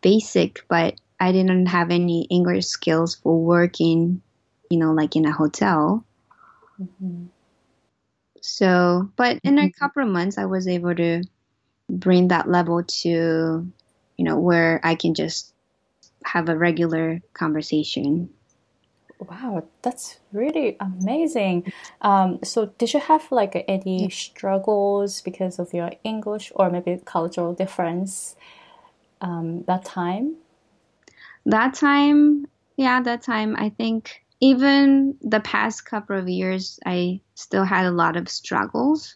basic, 0.00 0.64
but 0.68 0.94
I 1.20 1.32
didn't 1.32 1.66
have 1.66 1.90
any 1.90 2.24
English 2.24 2.66
skills 2.66 3.16
for 3.16 3.40
working, 3.40 4.22
you 4.70 4.78
know, 4.78 4.92
like 4.92 5.16
in 5.16 5.26
a 5.26 5.32
hotel. 5.32 6.04
Mm-hmm. 6.80 7.26
So, 8.46 9.10
but 9.16 9.38
in 9.42 9.56
a 9.56 9.62
mm-hmm. 9.62 9.78
couple 9.78 10.02
of 10.02 10.08
months, 10.10 10.36
I 10.36 10.44
was 10.44 10.68
able 10.68 10.94
to 10.94 11.24
bring 11.88 12.28
that 12.28 12.46
level 12.46 12.84
to, 12.84 13.08
you 13.08 14.24
know, 14.24 14.38
where 14.38 14.82
I 14.84 14.96
can 14.96 15.14
just 15.14 15.54
have 16.26 16.50
a 16.50 16.56
regular 16.56 17.22
conversation. 17.32 18.28
Wow, 19.18 19.64
that's 19.80 20.18
really 20.30 20.76
amazing. 20.78 21.72
Um, 22.02 22.38
so, 22.44 22.66
did 22.76 22.92
you 22.92 23.00
have 23.00 23.32
like 23.32 23.64
any 23.66 24.10
struggles 24.10 25.22
because 25.22 25.58
of 25.58 25.72
your 25.72 25.92
English 26.04 26.52
or 26.54 26.68
maybe 26.68 27.00
cultural 27.02 27.54
difference 27.54 28.36
um, 29.22 29.62
that 29.62 29.86
time? 29.86 30.36
That 31.46 31.72
time, 31.72 32.46
yeah, 32.76 33.00
that 33.00 33.22
time, 33.22 33.56
I 33.56 33.70
think 33.70 34.23
even 34.44 35.16
the 35.22 35.40
past 35.40 35.86
couple 35.86 36.18
of 36.18 36.28
years, 36.28 36.78
I 36.84 37.22
still 37.34 37.64
had 37.64 37.86
a 37.86 37.90
lot 37.90 38.18
of 38.18 38.28
struggles. 38.28 39.14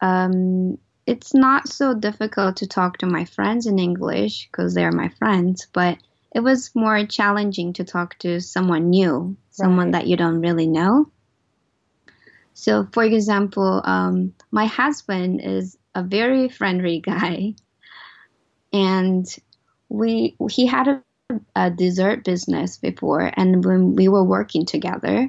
Um, 0.00 0.78
it's 1.06 1.34
not 1.34 1.68
so 1.68 1.92
difficult 1.92 2.56
to 2.56 2.66
talk 2.66 2.96
to 2.98 3.06
my 3.06 3.26
friends 3.26 3.66
in 3.66 3.78
English 3.78 4.48
because 4.50 4.72
they're 4.72 4.90
my 4.90 5.10
friends, 5.10 5.66
but 5.70 5.98
it 6.34 6.40
was 6.40 6.74
more 6.74 7.04
challenging 7.04 7.74
to 7.74 7.84
talk 7.84 8.18
to 8.20 8.40
someone 8.40 8.88
new, 8.88 9.36
someone 9.50 9.92
right. 9.92 10.00
that 10.00 10.06
you 10.06 10.16
don't 10.16 10.40
really 10.40 10.66
know. 10.66 11.10
So, 12.54 12.88
for 12.92 13.04
example, 13.04 13.82
um, 13.84 14.32
my 14.50 14.64
husband 14.64 15.42
is 15.44 15.76
a 15.94 16.02
very 16.02 16.48
friendly 16.48 17.00
guy, 17.04 17.54
and 18.72 19.26
we 19.90 20.36
he 20.48 20.64
had 20.64 20.88
a, 20.88 21.02
a 21.54 21.70
dessert 21.70 22.24
business 22.24 22.78
before, 22.78 23.30
and 23.36 23.64
when 23.64 23.96
we 23.96 24.08
were 24.08 24.24
working 24.24 24.66
together, 24.66 25.28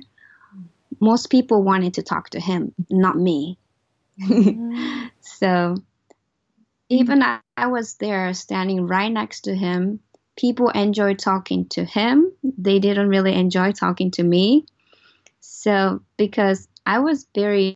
most 0.99 1.29
people 1.29 1.63
wanted 1.63 1.95
to 1.95 2.03
talk 2.03 2.29
to 2.31 2.39
him, 2.39 2.73
not 2.89 3.17
me. 3.17 3.57
Mm-hmm. 4.21 5.07
so 5.21 5.75
even 6.89 7.21
I, 7.21 7.39
I 7.55 7.67
was 7.67 7.95
there 7.95 8.33
standing 8.33 8.87
right 8.87 9.11
next 9.11 9.41
to 9.41 9.55
him. 9.55 9.99
People 10.35 10.69
enjoyed 10.69 11.19
talking 11.19 11.67
to 11.69 11.83
him. 11.83 12.31
They 12.43 12.79
didn't 12.79 13.09
really 13.09 13.33
enjoy 13.33 13.71
talking 13.71 14.11
to 14.11 14.23
me. 14.23 14.65
So 15.39 16.01
because 16.17 16.67
I 16.85 16.99
was 16.99 17.27
very 17.33 17.75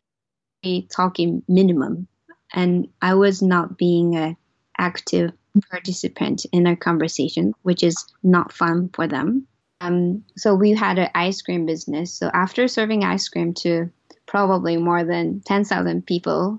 talking 0.90 1.42
minimum 1.48 2.06
and 2.54 2.88
I 3.00 3.14
was 3.14 3.42
not 3.42 3.76
being 3.76 4.14
an 4.16 4.36
active 4.78 5.32
participant 5.70 6.46
in 6.52 6.66
a 6.66 6.76
conversation, 6.76 7.54
which 7.62 7.82
is 7.82 8.06
not 8.22 8.52
fun 8.52 8.90
for 8.92 9.06
them. 9.06 9.46
Um, 9.80 10.24
so 10.36 10.54
we 10.54 10.72
had 10.72 10.98
an 10.98 11.10
ice 11.14 11.42
cream 11.42 11.66
business. 11.66 12.12
So 12.12 12.30
after 12.32 12.68
serving 12.68 13.04
ice 13.04 13.28
cream 13.28 13.52
to 13.54 13.90
probably 14.26 14.76
more 14.76 15.04
than 15.04 15.40
10,000 15.40 16.06
people, 16.06 16.58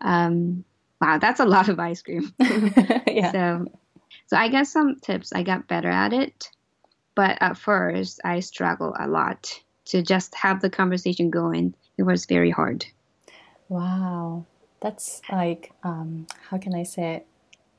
um, 0.00 0.64
wow, 1.00 1.18
that's 1.18 1.40
a 1.40 1.44
lot 1.44 1.68
of 1.68 1.78
ice 1.78 2.02
cream. 2.02 2.32
yeah. 3.06 3.32
So, 3.32 3.66
so 4.26 4.36
I 4.36 4.48
got 4.48 4.66
some 4.66 4.98
tips. 5.00 5.32
I 5.34 5.42
got 5.42 5.68
better 5.68 5.90
at 5.90 6.12
it, 6.12 6.50
but 7.14 7.36
at 7.40 7.58
first 7.58 8.20
I 8.24 8.40
struggled 8.40 8.96
a 8.98 9.06
lot 9.06 9.60
to 9.86 10.02
just 10.02 10.34
have 10.34 10.60
the 10.60 10.70
conversation 10.70 11.30
going. 11.30 11.74
It 11.98 12.04
was 12.04 12.24
very 12.24 12.50
hard. 12.50 12.86
Wow, 13.68 14.46
that's 14.80 15.20
like 15.30 15.72
um, 15.84 16.26
how 16.48 16.58
can 16.58 16.74
I 16.74 16.82
say 16.82 17.16
it? 17.16 17.26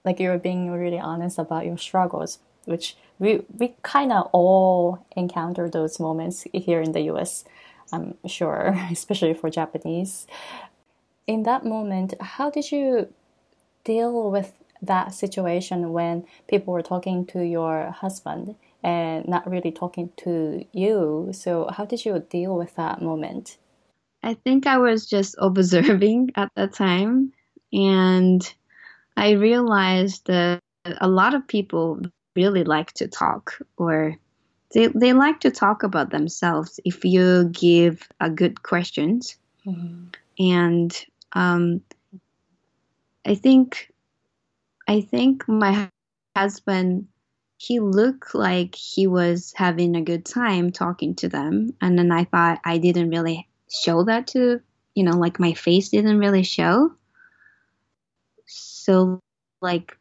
Like 0.04 0.20
you're 0.20 0.38
being 0.40 0.72
really 0.72 1.00
honest 1.00 1.38
about 1.38 1.66
your 1.66 1.78
struggles, 1.78 2.40
which 2.66 2.96
we 3.20 3.44
we 3.58 3.76
kind 3.84 4.12
of 4.12 4.30
all 4.32 5.06
encounter 5.16 5.70
those 5.70 6.00
moments 6.00 6.46
here 6.54 6.82
in 6.82 6.92
the 6.92 7.02
U.S. 7.14 7.46
I'm 7.94 8.18
sure, 8.26 8.78
especially 8.92 9.34
for 9.34 9.50
Japanese. 9.50 10.28
In 11.28 11.44
that 11.44 11.66
moment, 11.66 12.16
how 12.20 12.50
did 12.50 12.72
you 12.72 13.14
deal 13.84 14.32
with 14.32 14.54
that 14.82 15.14
situation 15.14 15.94
when 15.94 16.26
people 16.48 16.74
were 16.74 16.82
talking 16.82 17.26
to 17.28 17.46
your 17.46 17.92
husband 17.92 18.56
and 18.84 19.28
not 19.28 19.50
really 19.50 19.72
talking 19.72 20.12
to 20.18 20.66
you? 20.74 21.30
So, 21.32 21.70
how 21.72 21.86
did 21.86 22.06
you 22.06 22.26
deal 22.30 22.58
with 22.58 22.76
that 22.76 23.02
moment? 23.02 23.58
I 24.24 24.36
think 24.36 24.68
I 24.68 24.78
was 24.78 25.06
just 25.06 25.36
observing 25.38 26.32
at 26.36 26.52
that 26.56 26.74
time, 26.74 27.34
and 27.74 28.42
I 29.18 29.32
realized 29.32 30.28
that 30.28 30.60
a 30.86 31.08
lot 31.08 31.34
of 31.34 31.48
people 31.48 32.02
really 32.36 32.64
like 32.64 32.92
to 32.94 33.08
talk 33.08 33.60
or 33.78 34.18
they, 34.74 34.88
they 34.88 35.14
like 35.14 35.42
to 35.42 35.52
talk 35.52 35.84
about 35.84 36.12
themselves 36.12 36.80
if 36.86 37.04
you 37.04 37.50
give 37.52 38.08
a 38.20 38.30
good 38.30 38.64
questions. 38.64 39.38
Mm-hmm. 39.66 40.06
and 40.40 41.06
um, 41.34 41.82
i 43.28 43.36
think 43.36 43.92
i 44.88 45.02
think 45.02 45.48
my 45.48 45.88
husband 46.36 47.08
he 47.58 47.80
looked 47.80 48.34
like 48.34 48.74
he 48.74 49.06
was 49.06 49.54
having 49.56 49.96
a 49.96 50.02
good 50.02 50.26
time 50.26 50.72
talking 50.72 51.14
to 51.14 51.30
them. 51.30 51.76
And 51.80 51.96
then 51.96 52.12
i 52.12 52.24
thought 52.24 52.60
i 52.66 52.80
didn't 52.80 53.12
really 53.12 53.48
show 53.70 54.04
that 54.06 54.26
to 54.28 54.62
you 54.96 55.04
know 55.04 55.18
like 55.18 55.40
my 55.40 55.54
face 55.54 55.90
didn't 55.90 56.18
really 56.18 56.42
show 56.42 56.96
so 58.52 59.20
like 59.62 59.98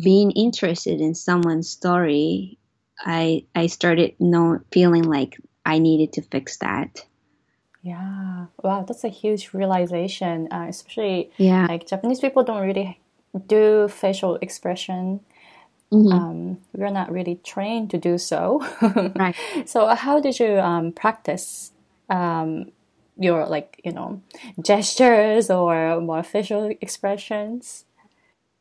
being 0.00 0.30
interested 0.32 1.00
in 1.00 1.14
someone's 1.14 1.68
story, 1.68 2.58
I 2.98 3.44
I 3.54 3.66
started 3.66 4.14
know 4.20 4.60
feeling 4.72 5.04
like 5.04 5.38
I 5.64 5.78
needed 5.78 6.12
to 6.14 6.22
fix 6.22 6.58
that. 6.58 7.04
Yeah, 7.82 8.46
wow, 8.62 8.84
that's 8.86 9.04
a 9.04 9.08
huge 9.08 9.52
realization. 9.52 10.48
Uh, 10.52 10.66
especially 10.68 11.30
yeah, 11.38 11.66
like 11.66 11.86
Japanese 11.86 12.20
people 12.20 12.44
don't 12.44 12.62
really 12.62 13.00
do 13.46 13.88
facial 13.88 14.36
expression. 14.36 15.20
Mm-hmm. 15.92 16.12
Um, 16.12 16.58
we're 16.72 16.90
not 16.90 17.10
really 17.10 17.40
trained 17.42 17.90
to 17.90 17.98
do 17.98 18.16
so. 18.16 18.64
right. 19.16 19.34
So, 19.66 19.88
how 19.88 20.20
did 20.20 20.38
you 20.38 20.60
um, 20.60 20.92
practice 20.92 21.72
um, 22.08 22.70
your 23.20 23.46
like 23.46 23.80
you 23.84 23.92
know 23.92 24.22
gestures 24.60 25.50
or 25.50 26.00
more 26.00 26.22
facial 26.22 26.74
expressions? 26.80 27.84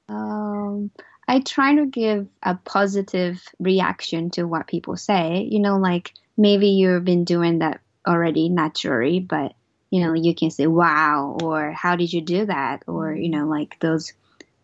Um, 0.09 0.91
I 1.27 1.39
try 1.39 1.75
to 1.75 1.85
give 1.85 2.27
a 2.43 2.55
positive 2.55 3.41
reaction 3.59 4.31
to 4.31 4.43
what 4.43 4.67
people 4.67 4.97
say. 4.97 5.47
You 5.49 5.59
know, 5.59 5.77
like 5.77 6.13
maybe 6.37 6.67
you've 6.67 7.05
been 7.05 7.23
doing 7.23 7.59
that 7.59 7.79
already 8.05 8.49
naturally, 8.49 9.19
but 9.19 9.53
you 9.89 10.01
know, 10.01 10.13
you 10.13 10.35
can 10.35 10.51
say 10.51 10.67
wow 10.67 11.37
or 11.41 11.71
how 11.71 11.95
did 11.95 12.11
you 12.11 12.21
do 12.21 12.45
that 12.45 12.83
or 12.85 13.13
you 13.13 13.29
know, 13.29 13.47
like 13.47 13.79
those 13.79 14.13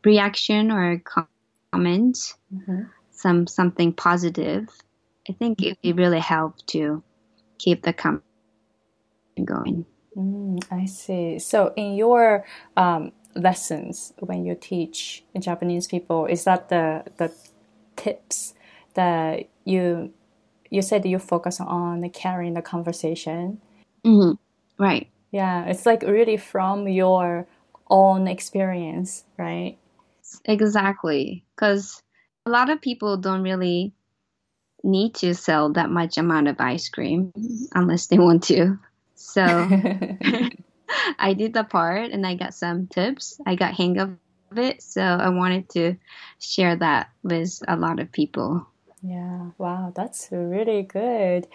reaction 0.04 0.72
or 0.72 1.02
comment 1.72 2.18
mm-hmm. 2.54 2.82
some 3.12 3.48
something 3.48 3.94
positive. 3.94 4.68
I 5.30 5.34
think 5.34 5.62
it, 5.62 5.78
it 5.82 5.96
really 5.96 6.20
helps 6.20 6.64
to 6.74 7.02
keep 7.58 7.82
the 7.82 7.94
conversation 7.94 8.25
going. 9.44 9.86
Mm, 10.16 10.64
I 10.72 10.86
see. 10.86 11.40
So, 11.40 11.74
in 11.76 11.96
your 11.96 12.46
um, 12.78 13.12
lessons 13.36 14.14
when 14.20 14.46
you 14.46 14.56
teach 14.56 15.24
Japanese 15.38 15.88
people? 15.88 16.26
Is 16.26 16.46
that 16.46 16.70
the 16.70 17.04
the 17.18 17.32
tips 17.96 18.54
that 18.96 19.48
you 19.66 20.14
you 20.70 20.82
said 20.82 21.06
you 21.06 21.20
focus 21.20 21.60
on 21.60 22.10
carrying 22.10 22.54
the 22.54 22.62
conversation? 22.62 23.62
Mm-hmm. 24.06 24.84
Right. 24.84 25.10
Yeah, 25.32 25.66
it's 25.66 25.86
like 25.86 26.02
really 26.04 26.38
from 26.38 26.88
your 26.88 27.48
own 27.90 28.28
experience, 28.28 29.26
right? 29.38 29.78
Exactly, 30.46 31.44
because 31.56 32.02
a 32.46 32.50
lot 32.50 32.70
of 32.70 32.82
people 32.82 33.18
don't 33.18 33.44
really 33.44 33.94
need 34.84 35.16
to 35.16 35.34
sell 35.34 35.74
that 35.74 35.90
much 35.90 36.18
amount 36.18 36.48
of 36.48 36.56
ice 36.60 36.90
cream 36.90 37.32
unless 37.74 38.08
they 38.08 38.18
want 38.18 38.44
to. 38.44 38.78
So 39.26 39.68
I 41.20 41.34
did 41.34 41.54
the 41.54 41.64
part 41.64 42.12
and 42.12 42.26
I 42.26 42.36
got 42.36 42.54
some 42.54 42.88
tips. 42.88 43.40
I 43.46 43.56
got 43.56 43.74
hang 43.74 44.00
of 44.00 44.18
it, 44.56 44.82
so 44.82 45.02
I 45.02 45.30
wanted 45.30 45.70
to 45.72 45.96
share 46.40 46.76
that 46.76 47.10
with 47.24 47.60
a 47.68 47.76
lot 47.76 48.00
of 48.00 48.12
people. 48.12 48.68
Yeah, 49.02 49.52
wow, 49.58 49.92
that's 49.96 50.30
really 50.32 50.84
good. 50.84 51.48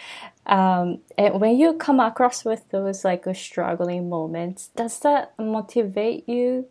Um, 0.46 1.00
and 1.18 1.40
when 1.40 1.56
you 1.56 1.74
come 1.74 1.98
across 1.98 2.44
with 2.44 2.68
those 2.70 3.04
like 3.04 3.24
struggling 3.34 4.08
moments, 4.08 4.68
does 4.76 5.00
that 5.00 5.34
motivate 5.38 6.28
you? 6.28 6.66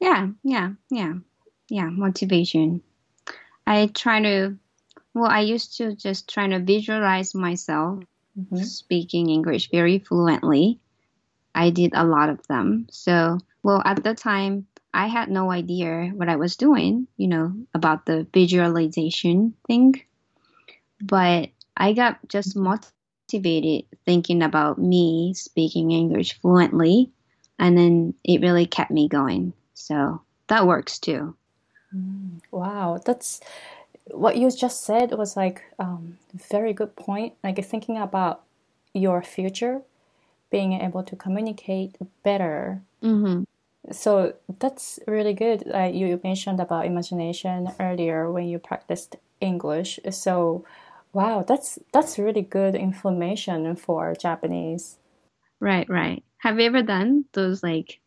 Yeah, 0.00 0.28
yeah, 0.42 0.72
yeah, 0.90 1.14
yeah. 1.68 1.88
Motivation. 1.88 2.82
I 3.66 3.86
try 3.86 4.20
to 4.22 4.58
well, 5.14 5.30
I 5.30 5.40
used 5.40 5.78
to 5.78 5.96
just 5.96 6.28
try 6.28 6.46
to 6.48 6.58
visualize 6.58 7.34
myself 7.34 8.04
mm-hmm. 8.38 8.62
speaking 8.62 9.30
English 9.30 9.70
very 9.70 9.98
fluently. 9.98 10.80
I 11.54 11.70
did 11.70 11.92
a 11.94 12.04
lot 12.04 12.28
of 12.28 12.46
them. 12.46 12.86
So, 12.90 13.38
well, 13.62 13.82
at 13.84 14.02
the 14.02 14.14
time, 14.14 14.66
I 14.92 15.06
had 15.08 15.30
no 15.30 15.50
idea 15.50 16.12
what 16.14 16.28
I 16.28 16.36
was 16.36 16.56
doing, 16.56 17.06
you 17.16 17.28
know, 17.28 17.54
about 17.74 18.06
the 18.06 18.26
visualization 18.32 19.54
thing. 19.66 20.00
But 21.00 21.50
I 21.76 21.92
got 21.92 22.18
just 22.28 22.56
motivated 22.56 23.84
thinking 24.04 24.42
about 24.42 24.78
me 24.78 25.34
speaking 25.34 25.90
English 25.90 26.40
fluently, 26.40 27.12
and 27.58 27.76
then 27.76 28.14
it 28.24 28.40
really 28.40 28.66
kept 28.66 28.90
me 28.90 29.08
going. 29.08 29.52
So 29.74 30.22
that 30.48 30.66
works 30.66 30.98
too. 30.98 31.36
Mm, 31.94 32.40
wow, 32.50 32.98
that's 33.04 33.40
what 34.10 34.36
you 34.36 34.50
just 34.50 34.84
said 34.84 35.12
was 35.12 35.36
like 35.36 35.62
um, 35.78 36.18
very 36.34 36.72
good 36.72 36.96
point. 36.96 37.34
Like 37.42 37.62
thinking 37.64 37.98
about 37.98 38.42
your 38.92 39.22
future, 39.22 39.82
being 40.50 40.72
able 40.72 41.02
to 41.02 41.16
communicate 41.16 41.96
better. 42.22 42.82
Mm-hmm. 43.02 43.44
So 43.92 44.34
that's 44.58 44.98
really 45.06 45.34
good. 45.34 45.70
Uh, 45.72 45.90
you 45.92 46.20
mentioned 46.22 46.60
about 46.60 46.86
imagination 46.86 47.70
earlier 47.78 48.30
when 48.30 48.48
you 48.48 48.58
practiced 48.58 49.16
English. 49.40 50.00
So, 50.10 50.64
wow, 51.12 51.44
that's 51.46 51.78
that's 51.92 52.18
really 52.18 52.42
good 52.42 52.74
information 52.74 53.76
for 53.76 54.14
Japanese. 54.14 54.96
Right, 55.60 55.88
right. 55.88 56.22
Have 56.38 56.58
you 56.58 56.66
ever 56.66 56.82
done 56.82 57.24
those 57.32 57.62
like? 57.62 58.00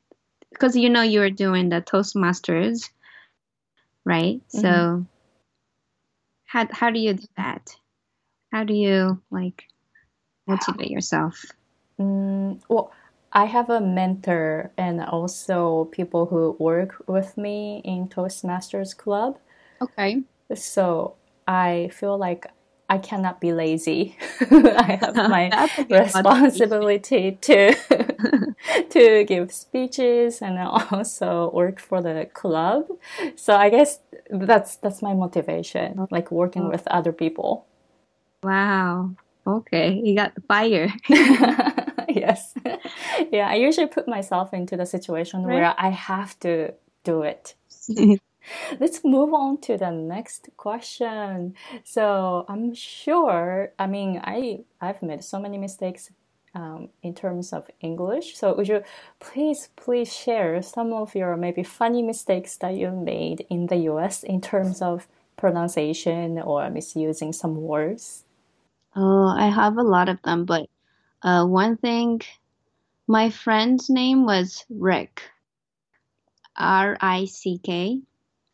Because 0.52 0.76
you 0.76 0.90
know 0.90 1.04
you 1.04 1.20
were 1.20 1.30
doing 1.30 1.70
the 1.70 1.82
Toastmasters, 1.82 2.90
right? 4.04 4.42
Mm-hmm. 4.54 4.60
So 4.60 5.06
how 6.50 6.68
how 6.72 6.90
do 6.90 7.00
you 7.00 7.14
do 7.14 7.28
that? 7.38 7.76
How 8.52 8.64
do 8.64 8.74
you 8.74 9.22
like 9.30 9.66
motivate 10.48 10.90
yourself? 10.90 11.46
Mm, 12.00 12.60
well, 12.68 12.92
I 13.32 13.46
have 13.46 13.70
a 13.70 13.80
mentor 13.80 14.72
and 14.76 15.00
also 15.02 15.86
people 15.92 16.26
who 16.26 16.56
work 16.60 17.04
with 17.08 17.38
me 17.38 17.82
in 17.86 18.08
Toastmasters 18.10 18.98
Club. 18.98 19.38
Okay. 19.80 20.24
So 20.56 21.16
I 21.48 21.92
feel 21.94 22.18
like 22.18 22.48
I 22.90 22.98
cannot 22.98 23.40
be 23.40 23.54
lazy. 23.54 24.18
I 24.42 24.98
have 25.00 25.16
my 25.30 25.70
responsibility 25.90 27.38
to 27.42 27.76
to 28.90 29.24
give 29.26 29.52
speeches 29.54 30.42
and 30.42 30.58
also 30.60 31.52
work 31.54 31.80
for 31.80 32.02
the 32.02 32.28
club. 32.34 32.88
So 33.36 33.56
I 33.56 33.70
guess 33.70 34.00
that's 34.32 34.78
that's 34.78 35.02
my 35.02 35.14
motivation, 35.14 36.00
oh. 36.00 36.08
like 36.10 36.32
working 36.32 36.68
with 36.68 36.88
other 36.88 37.14
people. 37.14 37.66
Wow. 38.44 39.12
Okay, 39.46 40.02
you 40.04 40.16
got 40.16 40.36
the 40.36 40.42
fire. 40.42 40.94
yes. 42.10 42.54
Yeah, 43.32 43.50
I 43.50 43.56
usually 43.56 43.88
put 43.88 44.08
myself 44.08 44.54
into 44.54 44.78
the 44.78 44.86
situation 44.86 45.44
right. 45.44 45.56
where 45.56 45.76
I 45.78 45.90
have 45.90 46.40
to 46.40 46.74
do 47.04 47.22
it. 47.22 47.56
Let's 48.80 49.04
move 49.04 49.34
on 49.34 49.60
to 49.62 49.78
the 49.78 49.92
next 49.92 50.50
question. 50.58 51.56
So 51.84 52.46
I'm 52.48 52.74
sure, 52.74 53.72
I 53.80 53.88
mean, 53.88 54.22
I 54.24 54.66
I've 54.82 55.02
made 55.02 55.24
so 55.24 55.40
many 55.40 55.58
mistakes 55.58 56.12
um, 56.56 56.90
in 57.04 57.14
terms 57.14 57.54
of 57.54 57.70
English. 57.82 58.38
So 58.38 58.56
would 58.56 58.68
you 58.68 58.84
please 59.20 59.70
please 59.76 60.14
share 60.14 60.62
some 60.62 60.94
of 60.94 61.16
your 61.16 61.38
maybe 61.38 61.64
funny 61.64 62.02
mistakes 62.02 62.58
that 62.58 62.76
you 62.76 62.92
made 62.92 63.46
in 63.50 63.68
the 63.68 63.78
U.S. 63.92 64.24
in 64.24 64.42
terms 64.42 64.82
of 64.82 65.08
pronunciation 65.38 66.40
or 66.40 66.70
misusing 66.70 67.34
some 67.34 67.62
words? 67.62 68.24
Oh, 68.96 69.28
I 69.28 69.50
have 69.50 69.78
a 69.78 69.84
lot 69.84 70.10
of 70.10 70.22
them, 70.24 70.46
but 70.46 70.68
uh, 71.22 71.46
one 71.46 71.78
thing, 71.78 72.22
my 73.08 73.30
friend's 73.30 73.90
name 73.90 74.26
was 74.26 74.66
Rick. 74.70 75.22
R 76.56 76.98
I 77.00 77.26
C 77.26 77.60
K 77.64 78.02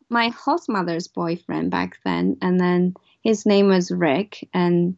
my 0.08 0.28
host 0.28 0.68
mother's 0.68 1.08
boyfriend 1.08 1.70
back 1.70 1.98
then, 2.04 2.36
and 2.42 2.60
then 2.60 2.94
his 3.22 3.46
name 3.46 3.68
was 3.68 3.90
Rick. 3.90 4.48
And 4.54 4.96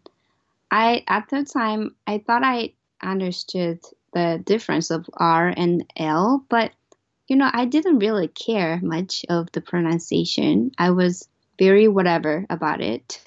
I, 0.71 1.05
at 1.09 1.29
the 1.31 1.45
time, 1.45 1.95
I 2.07 2.19
thought 2.19 2.45
I 2.45 2.75
understood 3.03 3.81
the 4.13 4.41
difference 4.45 4.91
of 4.91 5.09
R 5.15 5.53
and 5.57 5.85
L, 5.97 6.45
but 6.49 6.73
you 7.29 7.37
know, 7.37 7.51
I 7.53 7.67
didn't 7.67 7.99
really 7.99 8.29
care 8.29 8.81
much 8.83 9.25
of 9.29 9.53
the 9.53 9.61
pronunciation. 9.61 10.73
I 10.79 10.91
was 10.91 11.29
very 11.59 11.87
whatever 11.87 12.47
about 12.49 12.81
it. 12.81 13.21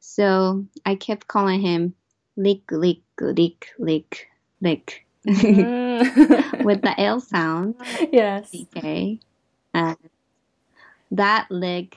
So 0.00 0.66
I 0.84 0.96
kept 0.96 1.28
calling 1.28 1.60
him 1.60 1.94
lick, 2.36 2.70
lick, 2.70 3.02
lick, 3.20 3.68
lick, 3.78 4.28
lick. 4.60 5.06
Mm. 5.26 6.64
With 6.64 6.82
the 6.82 7.00
L 7.00 7.20
sound. 7.20 7.76
Yes. 8.12 8.54
Okay. 8.76 9.20
And 9.72 9.96
that 11.12 11.46
leg 11.50 11.96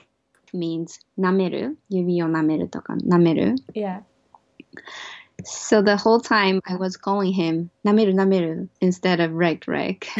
means 0.52 1.00
nameru, 1.18 1.76
yumi 1.90 2.22
o 2.22 2.26
nameru 2.26 2.70
toka 2.70 2.94
nameru. 2.94 3.58
Yeah. 3.74 4.00
So 5.44 5.82
the 5.82 5.96
whole 5.96 6.20
time 6.20 6.60
I 6.66 6.76
was 6.76 6.96
calling 6.96 7.32
him 7.32 7.70
nameru 7.84 8.14
nameru 8.14 8.68
instead 8.80 9.20
of 9.20 9.32
reg 9.32 9.66
reg. 9.68 10.06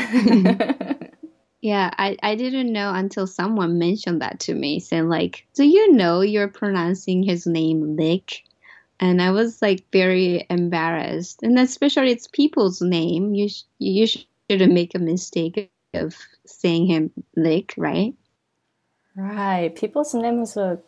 yeah, 1.60 1.90
I, 1.98 2.16
I 2.22 2.34
didn't 2.34 2.72
know 2.72 2.92
until 2.92 3.26
someone 3.26 3.78
mentioned 3.78 4.22
that 4.22 4.40
to 4.40 4.54
me, 4.54 4.80
saying 4.80 5.08
like, 5.08 5.46
"Do 5.54 5.64
you 5.64 5.92
know 5.92 6.20
you're 6.20 6.48
pronouncing 6.48 7.22
his 7.22 7.46
name 7.46 7.96
Lick?" 7.96 8.42
and 9.00 9.20
I 9.20 9.30
was 9.30 9.60
like 9.60 9.84
very 9.92 10.46
embarrassed. 10.48 11.42
And 11.42 11.58
especially 11.58 12.10
it's 12.10 12.28
people's 12.28 12.80
name. 12.80 13.34
You 13.34 13.48
sh- 13.48 13.64
you 13.78 14.06
shouldn't 14.06 14.72
make 14.72 14.94
a 14.94 14.98
mistake 14.98 15.70
of 15.94 16.16
saying 16.46 16.86
him 16.86 17.10
Lick, 17.36 17.74
right? 17.76 18.14
Right. 19.16 19.74
People's 19.74 20.14
names 20.14 20.56
are 20.56 20.78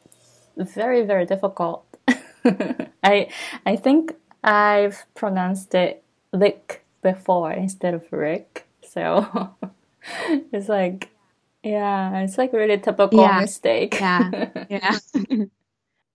very, 0.57 1.03
very 1.03 1.25
difficult. 1.25 1.85
I 3.03 3.29
I 3.65 3.77
think 3.77 4.15
I've 4.45 5.07
pronounced 5.15 5.75
it 5.75 6.03
Lick 6.33 6.85
before 7.03 7.53
instead 7.53 7.95
of 7.95 8.13
Rick. 8.13 8.67
So 8.83 9.27
it's 10.53 10.69
like 10.69 11.09
yeah, 11.63 12.21
it's 12.21 12.39
like 12.39 12.53
really 12.53 12.79
typical 12.79 13.21
yeah. 13.21 13.41
mistake. 13.41 13.99
yeah. 14.01 14.31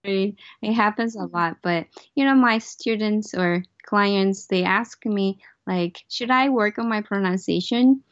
Yeah. 0.06 0.32
it 0.60 0.72
happens 0.74 1.16
a 1.16 1.24
lot, 1.24 1.56
but 1.62 1.86
you 2.14 2.24
know, 2.24 2.34
my 2.34 2.58
students 2.58 3.34
or 3.34 3.64
clients 3.86 4.46
they 4.46 4.62
ask 4.62 5.04
me 5.06 5.38
like, 5.66 6.04
should 6.08 6.30
I 6.30 6.50
work 6.50 6.78
on 6.78 6.88
my 6.88 7.00
pronunciation? 7.00 8.02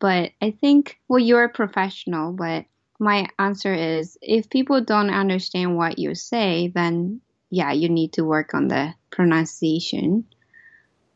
But 0.00 0.32
I 0.42 0.50
think 0.50 0.98
well 1.08 1.20
you're 1.20 1.44
a 1.44 1.48
professional, 1.48 2.32
but 2.32 2.64
my 3.04 3.28
answer 3.38 3.72
is 3.72 4.16
if 4.22 4.48
people 4.48 4.80
don't 4.80 5.10
understand 5.10 5.76
what 5.76 5.98
you 5.98 6.14
say, 6.14 6.72
then 6.74 7.20
yeah, 7.50 7.72
you 7.72 7.88
need 7.88 8.14
to 8.14 8.24
work 8.24 8.54
on 8.54 8.68
the 8.68 8.94
pronunciation, 9.10 10.24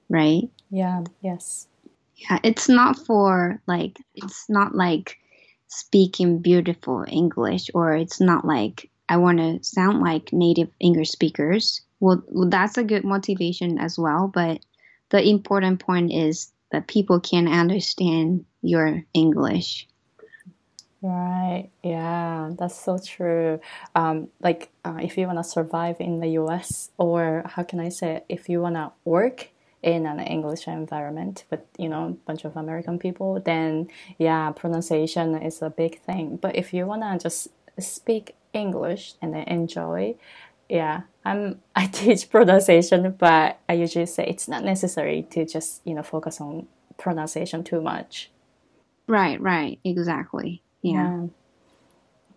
right? 0.08 0.48
Yeah, 0.70 1.02
yes. 1.22 1.66
Yeah, 2.14 2.38
it's 2.44 2.68
not 2.68 2.98
for 3.06 3.60
like, 3.66 3.98
it's 4.14 4.48
not 4.48 4.74
like 4.74 5.16
speaking 5.68 6.40
beautiful 6.40 7.04
English 7.08 7.70
or 7.74 7.94
it's 7.94 8.20
not 8.20 8.44
like 8.44 8.90
I 9.08 9.16
want 9.16 9.38
to 9.38 9.64
sound 9.64 10.00
like 10.00 10.32
native 10.32 10.68
English 10.78 11.10
speakers. 11.10 11.80
Well, 12.00 12.22
that's 12.48 12.76
a 12.76 12.84
good 12.84 13.04
motivation 13.04 13.78
as 13.78 13.98
well, 13.98 14.30
but 14.32 14.60
the 15.08 15.26
important 15.26 15.80
point 15.80 16.12
is 16.12 16.52
that 16.70 16.86
people 16.86 17.18
can 17.18 17.48
understand 17.48 18.44
your 18.60 19.02
English. 19.14 19.87
Right. 21.00 21.70
Yeah, 21.84 22.50
that's 22.58 22.74
so 22.80 22.98
true. 22.98 23.60
Um, 23.94 24.28
like, 24.40 24.70
uh, 24.84 24.98
if 25.00 25.16
you 25.16 25.26
want 25.26 25.38
to 25.38 25.44
survive 25.44 25.96
in 26.00 26.18
the 26.18 26.26
US, 26.30 26.90
or 26.98 27.44
how 27.46 27.62
can 27.62 27.78
I 27.78 27.88
say, 27.88 28.16
it? 28.16 28.24
if 28.28 28.48
you 28.48 28.60
want 28.60 28.74
to 28.74 28.90
work 29.04 29.50
in 29.80 30.06
an 30.06 30.18
English 30.18 30.66
environment 30.66 31.44
with, 31.50 31.60
you 31.78 31.88
know, 31.88 32.06
a 32.08 32.10
bunch 32.10 32.44
of 32.44 32.56
American 32.56 32.98
people, 32.98 33.38
then 33.40 33.86
yeah, 34.18 34.50
pronunciation 34.50 35.36
is 35.36 35.62
a 35.62 35.70
big 35.70 36.00
thing. 36.00 36.36
But 36.36 36.56
if 36.56 36.74
you 36.74 36.84
want 36.86 37.02
to 37.02 37.16
just 37.22 37.46
speak 37.78 38.34
English 38.52 39.14
and 39.22 39.34
then 39.34 39.44
enjoy, 39.44 40.16
yeah, 40.68 41.02
I'm, 41.24 41.60
I 41.76 41.86
teach 41.86 42.28
pronunciation, 42.28 43.12
but 43.16 43.60
I 43.68 43.74
usually 43.74 44.06
say 44.06 44.26
it's 44.26 44.48
not 44.48 44.64
necessary 44.64 45.22
to 45.30 45.44
just, 45.46 45.80
you 45.84 45.94
know, 45.94 46.02
focus 46.02 46.40
on 46.40 46.66
pronunciation 46.96 47.62
too 47.62 47.80
much. 47.80 48.30
Right, 49.06 49.40
right, 49.40 49.78
exactly. 49.84 50.62
Yeah. 50.82 51.26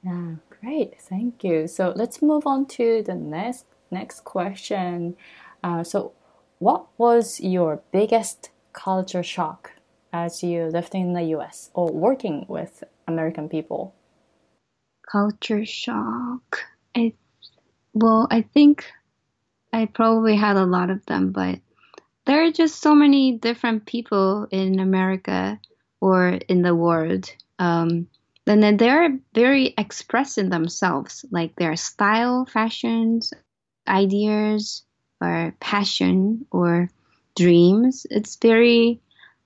Yeah, 0.03 0.35
great. 0.49 0.99
Thank 0.99 1.43
you. 1.43 1.67
So 1.67 1.93
let's 1.95 2.21
move 2.21 2.47
on 2.47 2.65
to 2.77 3.03
the 3.03 3.15
next 3.15 3.65
next 3.91 4.23
question. 4.23 5.15
Uh, 5.63 5.83
so, 5.83 6.13
what 6.59 6.87
was 6.97 7.39
your 7.39 7.81
biggest 7.91 8.49
culture 8.73 9.23
shock 9.23 9.73
as 10.13 10.41
you 10.41 10.65
lived 10.65 10.95
in 10.95 11.13
the 11.13 11.23
U.S. 11.35 11.69
or 11.73 11.91
working 11.91 12.45
with 12.47 12.83
American 13.07 13.49
people? 13.49 13.93
Culture 15.11 15.65
shock. 15.65 16.59
I 16.95 17.13
Well, 17.93 18.27
I 18.31 18.41
think 18.41 18.85
I 19.73 19.85
probably 19.85 20.35
had 20.35 20.55
a 20.57 20.65
lot 20.65 20.89
of 20.89 21.05
them, 21.05 21.31
but 21.31 21.59
there 22.25 22.45
are 22.45 22.51
just 22.51 22.81
so 22.81 22.95
many 22.95 23.33
different 23.33 23.85
people 23.85 24.47
in 24.51 24.79
America 24.79 25.59
or 25.99 26.39
in 26.47 26.61
the 26.61 26.75
world. 26.75 27.29
Um, 27.59 28.07
then 28.63 28.77
they're 28.77 29.19
very 29.35 29.75
expressed 29.77 30.39
in 30.39 30.49
themselves, 30.49 31.23
like 31.29 31.55
their 31.55 31.75
style, 31.75 32.45
fashions, 32.45 33.31
ideas, 33.87 34.83
or 35.21 35.55
passion, 35.59 36.47
or 36.49 36.89
dreams. 37.35 38.07
It's 38.09 38.37
very 38.37 38.99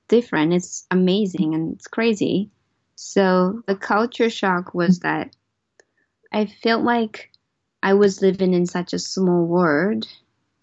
different. 0.07 0.53
It's 0.53 0.85
amazing 0.91 1.53
and 1.53 1.73
it's 1.73 1.87
crazy. 1.87 2.49
So 2.95 3.61
the 3.67 3.75
culture 3.75 4.29
shock 4.29 4.73
was 4.73 4.99
that 4.99 5.35
I 6.31 6.45
felt 6.45 6.83
like 6.83 7.31
I 7.83 7.93
was 7.95 8.21
living 8.21 8.53
in 8.53 8.65
such 8.65 8.93
a 8.93 8.99
small 8.99 9.45
world 9.45 10.07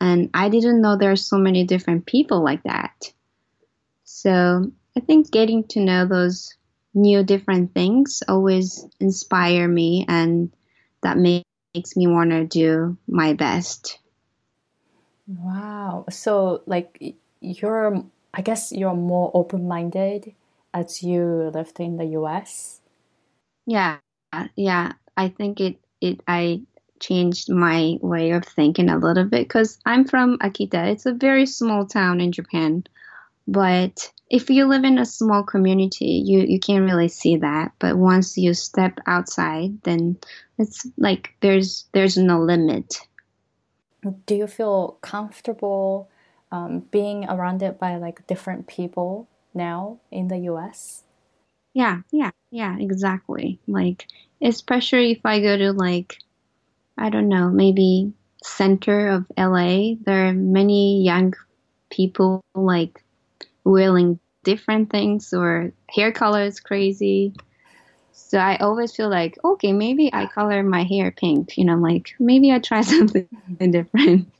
and 0.00 0.31
I 0.35 0.48
didn't 0.48 0.81
know 0.81 0.96
there 0.96 1.12
are 1.12 1.16
so 1.16 1.38
many 1.38 1.64
different 1.64 2.07
people 2.07 2.42
like 2.42 2.62
that. 2.64 3.12
So 4.05 4.72
I 4.96 5.00
think 5.00 5.31
getting 5.31 5.64
to 5.68 5.81
know 5.81 6.07
those 6.07 6.55
new 6.94 7.22
different 7.24 7.74
things 7.74 8.22
always 8.28 8.87
inspire 9.00 9.66
me 9.66 10.05
and 10.09 10.52
that 11.02 11.16
makes 11.16 11.96
me 11.96 12.07
want 12.07 12.31
to 12.31 12.44
do 12.44 12.96
my 13.09 13.33
best. 13.33 13.98
Wow. 15.26 16.05
So 16.11 16.62
like 16.66 17.14
you're 17.40 18.05
I 18.35 18.42
guess 18.42 18.72
you're 18.72 18.94
more 18.94 19.31
open-minded 19.35 20.35
as 20.74 21.02
you 21.02 21.50
lived 21.52 21.81
in 21.81 21.96
the 21.96 22.07
US. 22.18 22.81
Yeah. 23.66 23.98
Yeah. 24.57 24.92
I 25.16 25.28
think 25.28 25.61
it 25.61 25.78
it 26.00 26.20
I 26.26 26.62
changed 27.00 27.50
my 27.50 27.98
way 28.00 28.31
of 28.31 28.44
thinking 28.44 28.88
a 28.88 28.98
little 28.98 29.24
bit 29.24 29.48
because 29.48 29.78
I'm 29.85 30.05
from 30.05 30.38
Akita. 30.38 30.92
It's 30.92 31.07
a 31.07 31.12
very 31.12 31.46
small 31.46 31.87
town 31.87 32.20
in 32.20 32.33
Japan. 32.33 32.85
But 33.48 34.12
if 34.33 34.49
you 34.49 34.64
live 34.64 34.83
in 34.83 34.99
a 34.99 35.05
small 35.05 35.42
community, 35.42 36.23
you, 36.25 36.40
you 36.40 36.59
can't 36.59 36.87
really 36.87 37.09
see 37.09 37.37
that. 37.37 37.73
But 37.79 37.99
once 37.99 38.38
you 38.38 38.55
step 38.55 38.99
outside, 39.07 39.83
then 39.83 40.16
it's 40.59 40.87
like 40.97 41.35
there's 41.40 41.85
there's 41.92 42.16
no 42.16 42.40
limit. 42.40 42.97
Do 44.27 44.35
you 44.35 44.47
feel 44.47 44.97
comfortable 45.03 46.09
um, 46.51 46.81
being 46.90 47.27
around 47.29 47.62
it 47.62 47.79
by 47.79 47.97
like 47.97 48.27
different 48.27 48.66
people 48.66 49.29
now 49.53 50.01
in 50.11 50.29
the 50.29 50.38
U.S.? 50.38 51.05
Yeah, 51.75 52.01
yeah, 52.11 52.31
yeah, 52.51 52.79
exactly. 52.79 53.61
Like 53.68 54.07
especially 54.40 55.12
if 55.12 55.21
I 55.27 55.40
go 55.40 55.59
to 55.59 55.73
like 55.73 56.16
I 56.97 57.11
don't 57.11 57.29
know, 57.29 57.51
maybe 57.51 58.14
center 58.42 59.09
of 59.09 59.27
LA, 59.37 59.97
there 60.01 60.29
are 60.29 60.33
many 60.33 61.03
young 61.03 61.35
people 61.90 62.42
like 62.55 63.05
wearing 63.64 64.18
different 64.44 64.90
things 64.90 65.33
or 65.33 65.72
hair 65.88 66.12
color 66.12 66.42
is 66.42 66.61
crazy. 66.61 67.35
So 68.12 68.38
I 68.38 68.57
always 68.57 68.94
feel 68.94 69.09
like, 69.09 69.38
okay, 69.44 69.72
maybe 69.72 70.11
I 70.12 70.26
color 70.26 70.62
my 70.62 70.85
hair 70.85 71.11
pink. 71.11 71.57
You 71.57 71.64
know, 71.64 71.76
like 71.76 72.14
maybe 72.18 72.52
I 72.52 72.59
try 72.59 72.81
something 72.83 73.28
different. 73.59 74.33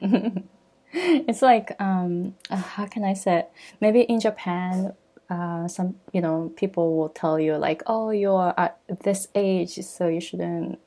it's 0.92 1.42
like, 1.42 1.74
um, 1.80 2.34
uh, 2.50 2.56
how 2.56 2.86
can 2.86 3.04
I 3.04 3.14
say? 3.14 3.40
It? 3.40 3.50
Maybe 3.80 4.02
in 4.02 4.20
Japan, 4.20 4.94
uh, 5.30 5.68
some 5.68 5.96
you 6.12 6.20
know 6.20 6.52
people 6.56 6.96
will 6.96 7.08
tell 7.08 7.40
you 7.40 7.56
like, 7.56 7.82
oh, 7.86 8.10
you're 8.10 8.54
at 8.56 8.78
this 9.02 9.28
age, 9.34 9.74
so 9.84 10.08
you 10.08 10.20
shouldn't, 10.20 10.78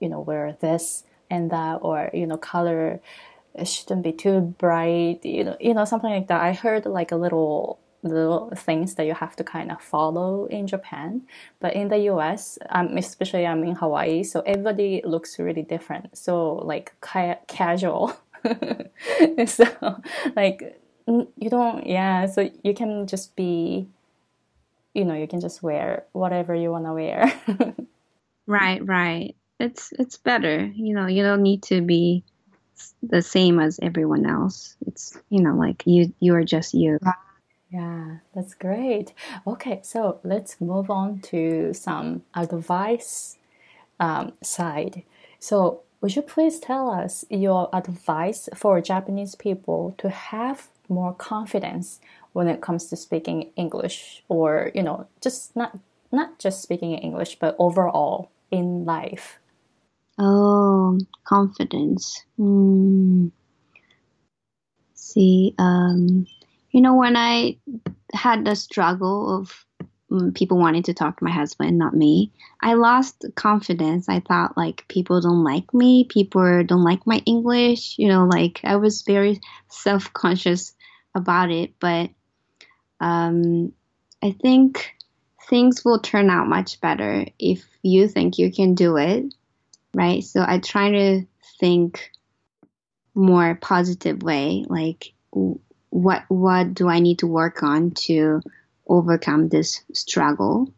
you 0.00 0.08
know, 0.08 0.20
wear 0.20 0.56
this 0.60 1.04
and 1.30 1.50
that, 1.50 1.76
or 1.82 2.10
you 2.12 2.26
know, 2.26 2.36
color 2.36 3.00
shouldn't 3.62 4.02
be 4.02 4.12
too 4.12 4.40
bright, 4.40 5.20
you 5.22 5.44
know, 5.44 5.56
you 5.60 5.74
know, 5.74 5.84
something 5.84 6.10
like 6.10 6.26
that. 6.26 6.42
I 6.42 6.52
heard 6.52 6.86
like 6.86 7.12
a 7.12 7.16
little 7.16 7.78
little 8.04 8.50
things 8.54 8.94
that 8.94 9.06
you 9.06 9.14
have 9.14 9.34
to 9.36 9.44
kind 9.44 9.72
of 9.72 9.80
follow 9.80 10.46
in 10.46 10.66
Japan. 10.66 11.22
But 11.60 11.74
in 11.74 11.88
the 11.88 11.98
US, 12.12 12.58
um, 12.70 12.96
especially 12.96 13.46
I'm 13.46 13.64
in 13.64 13.74
Hawaii, 13.74 14.22
so 14.22 14.40
everybody 14.40 15.02
looks 15.04 15.38
really 15.38 15.62
different. 15.62 16.16
So 16.16 16.54
like 16.56 16.94
ca- 17.00 17.40
casual. 17.48 18.16
so 19.46 19.64
like 20.36 20.78
you 21.06 21.50
don't, 21.50 21.86
yeah. 21.86 22.26
So 22.26 22.50
you 22.62 22.74
can 22.74 23.06
just 23.06 23.34
be, 23.36 23.88
you 24.94 25.04
know, 25.04 25.14
you 25.14 25.26
can 25.26 25.40
just 25.40 25.62
wear 25.62 26.04
whatever 26.12 26.54
you 26.54 26.70
want 26.70 26.84
to 26.84 26.92
wear. 26.92 27.32
right, 28.46 28.86
right. 28.86 29.34
It's 29.58 29.92
it's 29.98 30.18
better. 30.18 30.64
You 30.74 30.94
know, 30.94 31.06
you 31.06 31.22
don't 31.22 31.42
need 31.42 31.62
to 31.64 31.80
be 31.80 32.24
the 33.02 33.22
same 33.22 33.60
as 33.60 33.78
everyone 33.82 34.26
else. 34.26 34.76
It's 34.86 35.16
you 35.30 35.42
know 35.42 35.54
like 35.54 35.82
you 35.86 36.12
you 36.20 36.34
are 36.34 36.44
just 36.44 36.74
you. 36.74 36.98
Yeah, 37.74 38.18
that's 38.32 38.54
great. 38.54 39.12
Okay, 39.48 39.80
so 39.82 40.20
let's 40.22 40.60
move 40.60 40.90
on 40.90 41.18
to 41.32 41.74
some 41.74 42.22
advice 42.32 43.36
um, 43.98 44.32
side. 44.42 45.02
So, 45.40 45.82
would 46.00 46.14
you 46.14 46.22
please 46.22 46.60
tell 46.60 46.88
us 46.88 47.24
your 47.30 47.68
advice 47.74 48.48
for 48.54 48.80
Japanese 48.80 49.34
people 49.34 49.96
to 49.98 50.08
have 50.08 50.68
more 50.88 51.14
confidence 51.14 51.98
when 52.32 52.46
it 52.46 52.60
comes 52.60 52.86
to 52.90 52.96
speaking 52.96 53.50
English, 53.56 54.22
or 54.28 54.70
you 54.72 54.82
know, 54.84 55.08
just 55.20 55.56
not 55.56 55.76
not 56.12 56.38
just 56.38 56.62
speaking 56.62 56.94
English, 56.94 57.40
but 57.40 57.56
overall 57.58 58.30
in 58.52 58.84
life? 58.84 59.40
Oh, 60.16 61.00
confidence. 61.24 62.22
Mm. 62.38 63.32
See, 64.94 65.54
um, 65.58 66.26
you 66.74 66.80
know, 66.80 66.96
when 66.96 67.16
I 67.16 67.58
had 68.12 68.44
the 68.44 68.56
struggle 68.56 69.38
of 69.38 69.64
um, 70.10 70.32
people 70.32 70.58
wanting 70.58 70.82
to 70.84 70.94
talk 70.94 71.18
to 71.18 71.24
my 71.24 71.30
husband, 71.30 71.78
not 71.78 71.94
me, 71.94 72.32
I 72.60 72.74
lost 72.74 73.24
confidence. 73.36 74.08
I 74.08 74.20
thought 74.20 74.56
like 74.56 74.86
people 74.88 75.20
don't 75.20 75.44
like 75.44 75.72
me, 75.72 76.04
people 76.04 76.64
don't 76.64 76.84
like 76.84 77.06
my 77.06 77.22
English. 77.24 77.96
You 77.98 78.08
know, 78.08 78.26
like 78.26 78.60
I 78.64 78.76
was 78.76 79.02
very 79.02 79.40
self 79.68 80.12
conscious 80.12 80.74
about 81.14 81.50
it. 81.50 81.74
But 81.78 82.10
um, 83.00 83.72
I 84.22 84.32
think 84.32 84.94
things 85.48 85.84
will 85.84 86.00
turn 86.00 86.28
out 86.28 86.48
much 86.48 86.80
better 86.80 87.26
if 87.38 87.64
you 87.82 88.08
think 88.08 88.38
you 88.38 88.52
can 88.52 88.74
do 88.74 88.96
it 88.96 89.32
right? 89.94 90.24
So 90.24 90.44
I 90.46 90.58
try 90.58 90.90
to 90.90 91.26
think 91.60 92.10
more 93.14 93.54
positive 93.60 94.22
way, 94.22 94.64
like 94.68 95.12
what 95.94 96.24
what 96.26 96.74
do 96.74 96.88
I 96.88 96.98
need 96.98 97.20
to 97.20 97.28
work 97.28 97.62
on 97.62 97.92
to 97.92 98.40
overcome 98.84 99.48
this 99.48 99.82
struggle? 99.92 100.74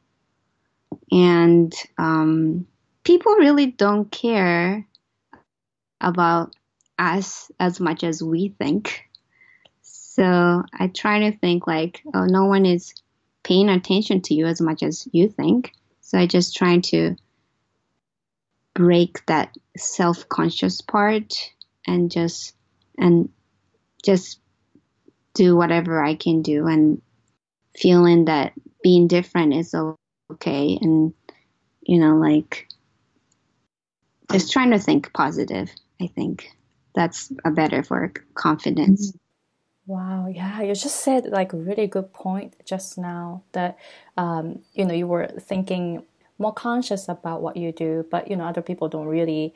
And 1.11 1.73
um, 1.97 2.67
people 3.03 3.33
really 3.37 3.65
don't 3.65 4.11
care 4.11 4.87
about 6.03 6.55
us 6.99 7.51
as 7.59 7.81
much 7.81 8.05
as 8.05 8.23
we 8.23 8.55
think. 8.59 9.05
So 9.81 10.63
I 10.79 10.89
try 10.89 11.31
to 11.31 11.39
think 11.39 11.67
like, 11.67 12.03
oh, 12.15 12.27
no 12.27 12.45
one 12.45 12.67
is 12.67 12.93
paying 13.43 13.71
attention 13.71 14.21
to 14.23 14.35
you 14.35 14.45
as 14.45 14.61
much 14.61 14.83
as 14.83 15.09
you 15.13 15.31
think. 15.31 15.73
So 16.03 16.19
I 16.19 16.27
just 16.27 16.55
try 16.55 16.81
to 16.91 17.17
break 18.75 19.25
that 19.25 19.57
self-conscious 19.79 20.83
part 20.83 21.53
and 21.87 22.11
just 22.11 22.55
and 22.99 23.31
just 24.05 24.41
do 25.37 25.55
whatever 25.55 26.03
I 26.03 26.15
can 26.15 26.43
do 26.43 26.67
and 26.67 27.01
feeling 27.77 28.25
that 28.25 28.53
being 28.83 29.07
different 29.07 29.55
is 29.55 29.75
okay 30.33 30.79
and 30.81 31.13
you 31.83 31.99
know 31.99 32.17
like 32.17 32.67
just 34.33 34.53
trying 34.53 34.71
to 34.71 34.79
think 34.79 35.13
positive 35.13 35.71
I 36.01 36.07
think 36.09 36.51
that's 36.95 37.31
a 37.45 37.51
better 37.51 37.83
for 37.83 38.13
confidence 38.35 39.13
Wow, 39.87 40.27
yeah, 40.27 40.63
you 40.63 40.75
just 40.75 41.01
said 41.03 41.27
like 41.27 41.53
a 41.53 41.57
really 41.57 41.87
good 41.87 42.13
point 42.13 42.57
just 42.65 42.99
now 42.99 43.45
that 43.53 43.79
um, 44.17 44.63
you 44.75 44.85
know 44.85 44.93
you 44.93 45.07
were 45.07 45.29
thinking 45.39 46.03
more 46.39 46.53
conscious 46.53 47.09
about 47.09 47.41
what 47.41 47.57
you 47.57 47.71
do, 47.71 48.05
but 48.11 48.29
you 48.29 48.35
know 48.35 48.45
other 48.45 48.63
people 48.63 48.89
don't 48.89 49.07
really 49.07 49.55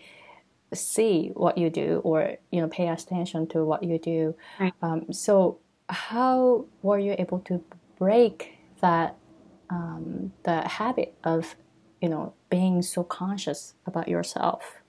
see 0.72 1.32
what 1.34 1.58
you 1.58 1.68
do 1.68 2.00
or 2.04 2.36
you 2.52 2.60
know 2.60 2.68
pay 2.68 2.86
attention 2.86 3.48
to 3.48 3.64
what 3.64 3.82
you 3.82 3.98
do. 3.98 4.36
Right. 4.60 4.72
Um, 4.82 5.12
so 5.12 5.58
how 5.90 6.66
were 6.82 6.98
you 6.98 7.14
able 7.18 7.40
to 7.40 7.62
break 7.98 8.58
that 8.80 9.16
um, 9.68 10.32
the 10.44 10.66
habit 10.66 11.14
of 11.24 11.54
you 12.00 12.08
know 12.08 12.34
being 12.48 12.82
so 12.82 13.04
conscious 13.04 13.74
about 13.86 14.08
yourself? 14.08 14.80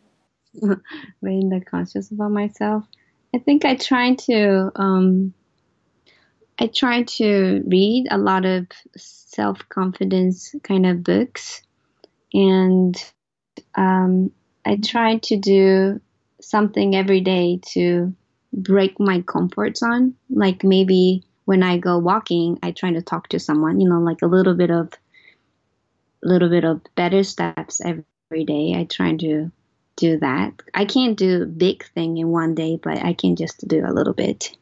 being 1.24 1.50
that 1.50 1.66
conscious 1.66 2.12
about 2.12 2.32
myself, 2.32 2.86
I 3.34 3.40
think 3.40 3.66
I 3.66 3.76
try 3.76 4.16
to. 4.16 4.72
Um, 4.76 5.34
I 6.60 6.68
try 6.68 7.02
to 7.04 7.64
read 7.66 8.08
a 8.12 8.20
lot 8.20 8.46
of 8.46 8.68
self 8.96 9.68
confidence 9.70 10.54
kind 10.64 10.86
of 10.86 11.04
books 11.04 11.64
and 12.34 12.96
um, 13.76 14.32
I 14.66 14.78
try 14.78 15.18
to 15.18 15.38
do 15.38 16.02
something 16.40 16.96
every 16.96 17.22
day 17.22 17.60
to 17.74 18.14
break 18.54 19.00
my 19.00 19.22
comfort 19.22 19.78
zone. 19.78 20.16
Like 20.30 20.64
maybe 20.64 21.24
when 21.46 21.64
I 21.64 21.78
go 21.78 21.98
walking, 21.98 22.60
I 22.64 22.72
try 22.72 22.92
to 22.94 23.02
talk 23.02 23.30
to 23.30 23.40
someone, 23.40 23.80
you 23.80 23.90
know, 23.90 24.00
like 24.00 24.22
a 24.22 24.28
little 24.28 24.56
bit 24.56 24.72
of 24.72 24.92
little 26.24 26.50
bit 26.50 26.64
of 26.64 26.82
better 26.96 27.24
steps 27.24 27.82
every 27.84 28.46
day. 28.46 28.76
I 28.76 28.86
try 28.86 29.16
to 29.18 29.52
do 29.96 30.20
that. 30.20 30.54
I 30.74 30.86
can't 30.86 31.18
do 31.18 31.46
big 31.46 31.86
thing 31.94 32.18
in 32.18 32.30
one 32.30 32.56
day, 32.56 32.80
but 32.82 33.04
I 33.04 33.14
can 33.14 33.36
just 33.36 33.68
do 33.68 33.86
a 33.86 33.94
little 33.94 34.14
bit. 34.14 34.56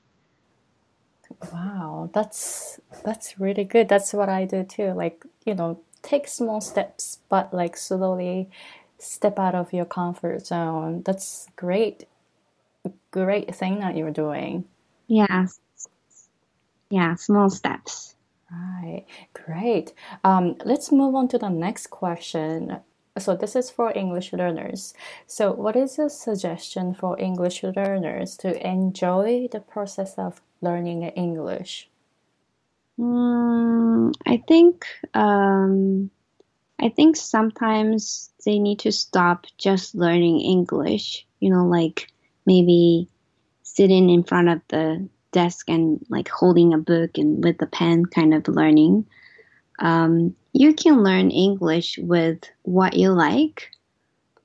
Wow, 1.54 2.10
that's 2.14 2.80
that's 3.06 3.40
really 3.40 3.64
good. 3.64 3.88
That's 3.88 4.14
what 4.14 4.30
I 4.30 4.46
do 4.46 4.64
too. 4.64 4.92
Like, 4.94 5.24
you 5.46 5.56
know, 5.56 5.80
take 6.02 6.28
small 6.28 6.60
steps, 6.60 7.20
but 7.30 7.54
like 7.54 7.78
slowly 7.78 8.50
step 8.98 9.40
out 9.40 9.56
of 9.56 9.72
your 9.72 9.86
comfort 9.86 10.46
zone. 10.48 11.04
That's 11.06 11.48
great. 11.56 12.06
Great 13.12 13.56
thing 13.56 13.80
that 13.80 13.96
you're 13.96 14.12
doing. 14.12 14.66
Yeah. 15.08 15.48
Yeah, 16.90 17.16
small 17.16 17.50
steps. 17.50 18.16
Right, 18.52 19.06
great. 19.34 19.94
Um, 20.24 20.56
let's 20.66 20.92
move 20.92 21.14
on 21.14 21.28
to 21.30 21.38
the 21.38 21.50
next 21.50 21.88
question. 21.88 22.80
So, 23.18 23.36
this 23.36 23.56
is 23.56 23.70
for 23.70 23.92
English 23.96 24.34
learners. 24.34 24.94
So, 25.28 25.52
what 25.52 25.76
is 25.76 25.98
your 25.98 26.10
suggestion 26.10 26.94
for 26.94 27.20
English 27.20 27.64
learners 27.64 28.38
to 28.38 28.68
enjoy 28.68 29.50
the 29.52 29.60
process 29.60 30.18
of 30.18 30.42
learning 30.62 31.04
English? 31.04 31.90
Mm, 33.00 34.14
I 34.26 34.44
think 34.48 34.86
um, 35.14 36.10
I 36.80 36.90
think 36.90 37.18
sometimes 37.18 38.32
they 38.46 38.60
need 38.60 38.80
to 38.80 38.92
stop 38.92 39.46
just 39.58 39.96
learning 39.96 40.42
English. 40.42 41.26
You 41.40 41.52
know, 41.52 41.66
like 41.66 42.12
maybe 42.50 43.08
sitting 43.62 44.10
in 44.10 44.24
front 44.24 44.50
of 44.50 44.60
the 44.70 45.08
desk 45.32 45.70
and 45.70 46.04
like 46.10 46.28
holding 46.28 46.74
a 46.74 46.80
book 46.80 47.12
and 47.20 47.44
with 47.44 47.62
a 47.62 47.68
pen 47.68 48.06
kind 48.06 48.34
of 48.34 48.48
learning. 48.48 49.06
Um, 49.78 50.36
you 50.52 50.74
can 50.74 51.04
learn 51.04 51.30
English 51.30 52.00
with 52.00 52.40
what 52.64 52.96
you 52.96 53.12
like. 53.12 53.70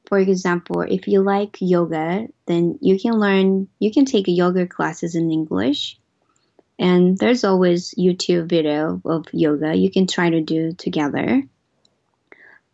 For 0.05 0.19
example, 0.19 0.83
if 0.83 1.09
you 1.09 1.23
like 1.23 1.57
yoga, 1.61 2.29
then 2.45 2.79
you 2.83 3.01
can 3.01 3.15
learn, 3.15 3.69
you 3.79 3.91
can 3.91 4.05
take 4.05 4.27
yoga 4.29 4.67
classes 4.67 5.15
in 5.15 5.31
English. 5.31 5.99
And 6.79 7.17
there's 7.17 7.45
always 7.45 7.95
YouTube 7.97 8.51
video 8.51 9.01
of 9.05 9.25
yoga 9.33 9.75
you 9.75 9.91
can 9.91 10.07
try 10.07 10.29
to 10.29 10.43
do 10.43 10.73
together. 10.73 11.43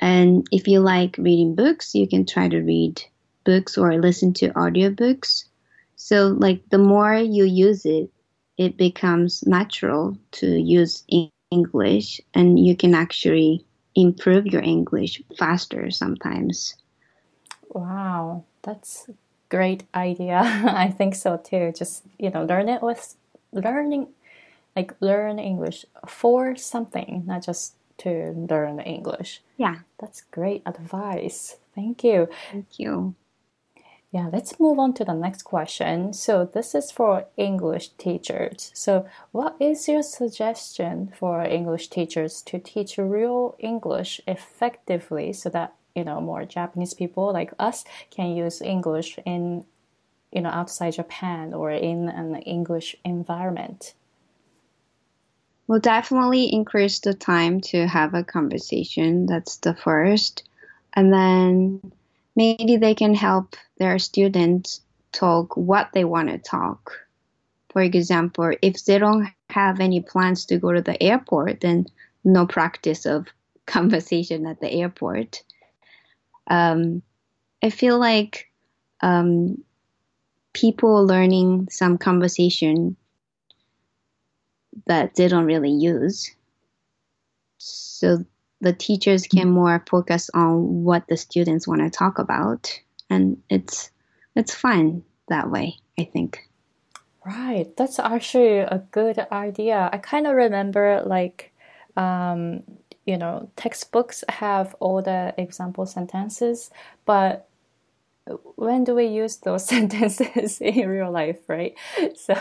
And 0.00 0.46
if 0.50 0.66
you 0.66 0.80
like 0.80 1.16
reading 1.18 1.54
books, 1.54 1.94
you 1.94 2.08
can 2.08 2.26
try 2.26 2.48
to 2.48 2.60
read 2.60 3.00
books 3.44 3.76
or 3.78 3.98
listen 3.98 4.32
to 4.34 4.50
audiobooks. 4.50 5.44
So, 5.96 6.28
like, 6.28 6.62
the 6.70 6.78
more 6.78 7.14
you 7.16 7.44
use 7.44 7.84
it, 7.84 8.10
it 8.56 8.76
becomes 8.76 9.46
natural 9.46 10.16
to 10.32 10.46
use 10.46 11.04
English, 11.50 12.20
and 12.34 12.58
you 12.58 12.76
can 12.76 12.94
actually 12.94 13.64
improve 13.94 14.46
your 14.46 14.62
English 14.62 15.22
faster 15.38 15.90
sometimes. 15.90 16.74
Wow, 17.70 18.44
that's 18.62 19.08
a 19.08 19.14
great 19.48 19.84
idea. 19.94 20.40
I 20.66 20.88
think 20.88 21.14
so 21.14 21.36
too. 21.36 21.72
Just 21.76 22.04
you 22.18 22.30
know, 22.30 22.44
learn 22.44 22.68
it 22.68 22.82
with 22.82 23.16
learning, 23.52 24.08
like 24.76 24.94
learn 25.00 25.38
English 25.38 25.84
for 26.06 26.56
something, 26.56 27.24
not 27.26 27.42
just 27.44 27.74
to 27.98 28.32
learn 28.50 28.80
English. 28.80 29.42
Yeah, 29.56 29.80
that's 29.98 30.22
great 30.30 30.62
advice. 30.66 31.56
Thank 31.74 32.04
you. 32.04 32.28
Thank 32.50 32.78
you. 32.78 33.14
Yeah, 34.12 34.28
let's 34.32 34.58
move 34.58 34.80
on 34.80 34.92
to 34.94 35.04
the 35.04 35.14
next 35.14 35.44
question. 35.44 36.12
So, 36.12 36.44
this 36.44 36.74
is 36.74 36.90
for 36.90 37.26
English 37.36 37.90
teachers. 37.90 38.72
So, 38.74 39.06
what 39.30 39.54
is 39.60 39.86
your 39.86 40.02
suggestion 40.02 41.12
for 41.16 41.42
English 41.44 41.88
teachers 41.88 42.42
to 42.42 42.58
teach 42.58 42.98
real 42.98 43.54
English 43.60 44.20
effectively 44.26 45.32
so 45.32 45.48
that, 45.50 45.74
you 45.94 46.02
know, 46.02 46.20
more 46.20 46.44
Japanese 46.44 46.92
people 46.92 47.32
like 47.32 47.52
us 47.60 47.84
can 48.10 48.34
use 48.34 48.60
English 48.60 49.20
in, 49.24 49.64
you 50.32 50.40
know, 50.40 50.50
outside 50.50 50.94
Japan 50.94 51.54
or 51.54 51.70
in 51.70 52.08
an 52.08 52.34
English 52.42 52.96
environment? 53.04 53.94
We'll 55.68 55.78
definitely 55.78 56.52
increase 56.52 56.98
the 56.98 57.14
time 57.14 57.60
to 57.70 57.86
have 57.86 58.14
a 58.14 58.24
conversation. 58.24 59.26
That's 59.26 59.58
the 59.58 59.76
first. 59.76 60.42
And 60.94 61.12
then 61.12 61.92
maybe 62.40 62.78
they 62.78 62.94
can 62.94 63.12
help 63.12 63.54
their 63.76 63.98
students 63.98 64.80
talk 65.12 65.58
what 65.58 65.90
they 65.92 66.06
want 66.06 66.30
to 66.30 66.38
talk. 66.38 66.90
For 67.70 67.82
example, 67.82 68.52
if 68.62 68.82
they 68.86 68.98
don't 68.98 69.28
have 69.50 69.78
any 69.78 70.00
plans 70.00 70.46
to 70.46 70.56
go 70.56 70.72
to 70.72 70.80
the 70.80 71.00
airport, 71.02 71.60
then 71.60 71.84
no 72.24 72.46
practice 72.46 73.04
of 73.04 73.26
conversation 73.66 74.46
at 74.46 74.58
the 74.58 74.72
airport. 74.72 75.42
Um, 76.46 77.02
I 77.62 77.68
feel 77.68 77.98
like 77.98 78.50
um, 79.02 79.62
people 80.54 81.06
learning 81.06 81.68
some 81.70 81.98
conversation 81.98 82.96
that 84.86 85.14
they 85.14 85.28
don't 85.28 85.44
really 85.44 85.72
use. 85.72 86.34
So 87.58 88.24
the 88.60 88.72
teachers 88.72 89.26
can 89.26 89.50
more 89.50 89.82
focus 89.88 90.30
on 90.34 90.84
what 90.84 91.06
the 91.08 91.16
students 91.16 91.66
want 91.66 91.80
to 91.80 91.90
talk 91.90 92.18
about 92.18 92.78
and 93.08 93.42
it's 93.48 93.90
it's 94.36 94.54
fun 94.54 95.02
that 95.28 95.50
way 95.50 95.76
i 95.98 96.04
think. 96.04 96.48
Right 97.24 97.76
that's 97.76 97.98
actually 97.98 98.58
a 98.58 98.82
good 98.90 99.18
idea. 99.30 99.90
I 99.92 99.98
kind 99.98 100.26
of 100.26 100.34
remember 100.34 101.02
like 101.04 101.52
um, 101.96 102.62
you 103.04 103.18
know 103.18 103.50
textbooks 103.56 104.24
have 104.28 104.74
all 104.80 105.02
the 105.02 105.34
example 105.36 105.86
sentences 105.86 106.70
but 107.04 107.48
when 108.56 108.84
do 108.84 108.94
we 108.94 109.06
use 109.06 109.36
those 109.38 109.66
sentences 109.74 110.60
in 110.60 110.88
real 110.88 111.10
life 111.10 111.38
right? 111.48 111.74
So 112.16 112.34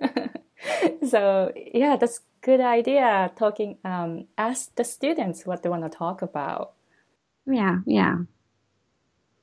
so 1.08 1.52
yeah 1.56 1.96
that's 1.96 2.20
good 2.40 2.60
idea 2.60 3.30
talking 3.36 3.78
um, 3.84 4.26
ask 4.38 4.74
the 4.76 4.84
students 4.84 5.44
what 5.44 5.62
they 5.62 5.68
want 5.68 5.82
to 5.82 5.98
talk 5.98 6.22
about. 6.22 6.72
Yeah 7.46 7.78
yeah. 7.86 8.18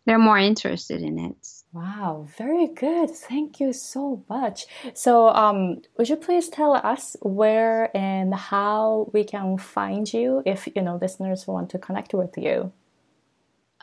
They're 0.05 0.19
more 0.19 0.37
interested 0.37 1.01
in 1.01 1.17
it. 1.17 1.47
Wow 1.71 2.27
very 2.37 2.67
good. 2.67 3.09
Thank 3.09 3.59
you 3.59 3.73
so 3.73 4.23
much. 4.29 4.65
So 4.93 5.29
um, 5.29 5.81
would 5.97 6.09
you 6.09 6.17
please 6.17 6.49
tell 6.49 6.73
us 6.73 7.15
where 7.21 7.95
and 7.95 8.33
how 8.33 9.09
we 9.13 9.23
can 9.23 9.57
find 9.57 10.11
you 10.11 10.43
if 10.45 10.67
you 10.75 10.81
know 10.81 10.97
listeners 11.01 11.47
want 11.47 11.69
to 11.71 11.79
connect 11.79 12.13
with 12.13 12.37
you? 12.37 12.71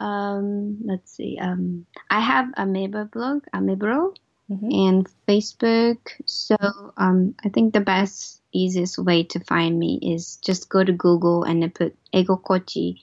Um, 0.01 0.79
let's 0.85 1.13
see. 1.13 1.39
Um, 1.39 1.87
i 2.11 2.21
have 2.21 2.47
Ameba 2.57 3.11
blog 3.11 3.45
Ameblo 3.55 4.15
mm-hmm. 4.51 4.71
and 4.71 5.09
Facebook. 5.29 5.99
So 6.27 6.57
um, 6.97 7.35
I 7.45 7.49
think 7.49 7.73
the 7.73 7.81
best, 7.81 8.43
easiest 8.53 8.99
way 8.99 9.23
to 9.25 9.41
find 9.41 9.79
me 9.79 9.99
is 10.03 10.37
just 10.37 10.69
go 10.69 10.83
to 10.83 10.93
Google 10.93 11.45
and 11.45 11.73
put 11.75 11.97
Egokochi 12.13 13.03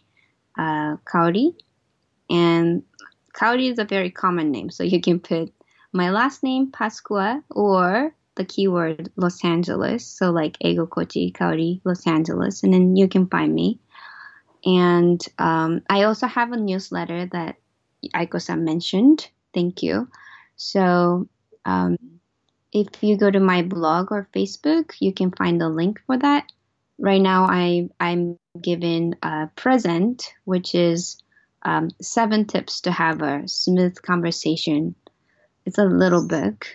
uh, 0.58 0.98
Kaori. 1.06 1.56
And 2.30 2.84
Kaori 3.34 3.72
is 3.72 3.80
a 3.80 3.86
very 3.86 4.12
common 4.12 4.52
name, 4.52 4.70
so 4.70 4.84
you 4.84 5.00
can 5.00 5.20
put 5.20 5.54
my 5.94 6.10
last 6.10 6.44
name, 6.44 6.72
Pascua, 6.72 7.44
or 7.50 8.14
the 8.36 8.46
keyword 8.46 9.12
Los 9.16 9.44
Angeles. 9.44 10.06
So 10.06 10.32
like 10.32 10.60
Egokochi 10.60 11.32
Kaori, 11.32 11.82
Los 11.86 12.06
Angeles, 12.06 12.64
and 12.64 12.74
then 12.74 12.96
you 12.96 13.08
can 13.08 13.28
find 13.28 13.54
me. 13.54 13.80
And 14.66 15.26
um, 15.38 15.82
I 15.90 16.04
also 16.04 16.28
have 16.28 16.52
a 16.52 16.58
newsletter 16.58 17.28
that 17.28 17.56
Aiko-san 18.14 18.66
mentioned. 18.66 19.30
Thank 19.54 19.82
you. 19.82 20.10
So 20.58 21.30
um, 21.68 21.98
if 22.72 22.88
you 23.04 23.18
go 23.18 23.30
to 23.30 23.40
my 23.40 23.62
blog 23.62 24.12
or 24.12 24.30
Facebook, 24.34 24.94
you 25.00 25.14
can 25.14 25.32
find 25.32 25.60
the 25.60 25.70
link 25.70 26.02
for 26.08 26.18
that. 26.18 26.46
Right 26.98 27.22
now, 27.22 27.46
I 27.46 27.90
I'm 28.00 28.40
given 28.60 29.16
a 29.22 29.50
present, 29.56 30.34
which 30.46 30.74
is 30.74 31.22
um, 31.62 31.90
seven 32.02 32.46
tips 32.46 32.82
to 32.82 32.92
have 32.92 33.22
a 33.22 33.48
smooth 33.48 34.02
conversation. 34.02 34.96
It's 35.66 35.78
a 35.78 35.86
little 35.86 36.26
book, 36.26 36.68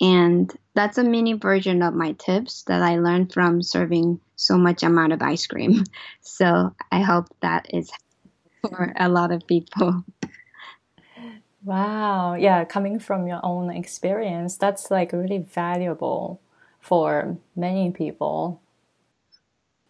and 0.00 0.52
that's 0.74 0.98
a 0.98 1.04
mini 1.04 1.34
version 1.34 1.82
of 1.82 1.94
my 1.94 2.12
tips 2.12 2.64
that 2.64 2.82
I 2.82 2.98
learned 2.98 3.32
from 3.32 3.62
serving 3.62 4.20
so 4.34 4.58
much 4.58 4.82
amount 4.82 5.12
of 5.12 5.22
ice 5.22 5.46
cream. 5.46 5.84
So 6.20 6.74
I 6.92 7.00
hope 7.00 7.26
that 7.40 7.74
is 7.74 7.90
for 8.60 8.92
a 8.96 9.08
lot 9.08 9.32
of 9.32 9.46
people. 9.46 10.04
Wow. 11.68 12.32
Yeah, 12.32 12.64
coming 12.64 12.98
from 12.98 13.26
your 13.26 13.40
own 13.42 13.68
experience, 13.68 14.56
that's 14.56 14.90
like 14.90 15.12
really 15.12 15.36
valuable 15.36 16.40
for 16.80 17.36
many 17.54 17.90
people. 17.90 18.62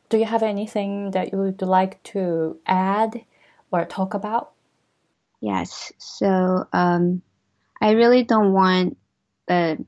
Do 0.08 0.18
you 0.18 0.24
have 0.24 0.42
anything 0.42 1.12
that 1.12 1.30
you 1.30 1.38
would 1.38 1.62
like 1.62 2.02
to 2.14 2.58
add 2.66 3.24
or 3.70 3.84
talk 3.84 4.14
about? 4.14 4.50
Yes. 5.40 5.92
So 5.98 6.66
um, 6.72 7.22
I 7.80 7.92
really 7.92 8.24
don't 8.24 8.52
want 8.52 8.98
the 9.46 9.78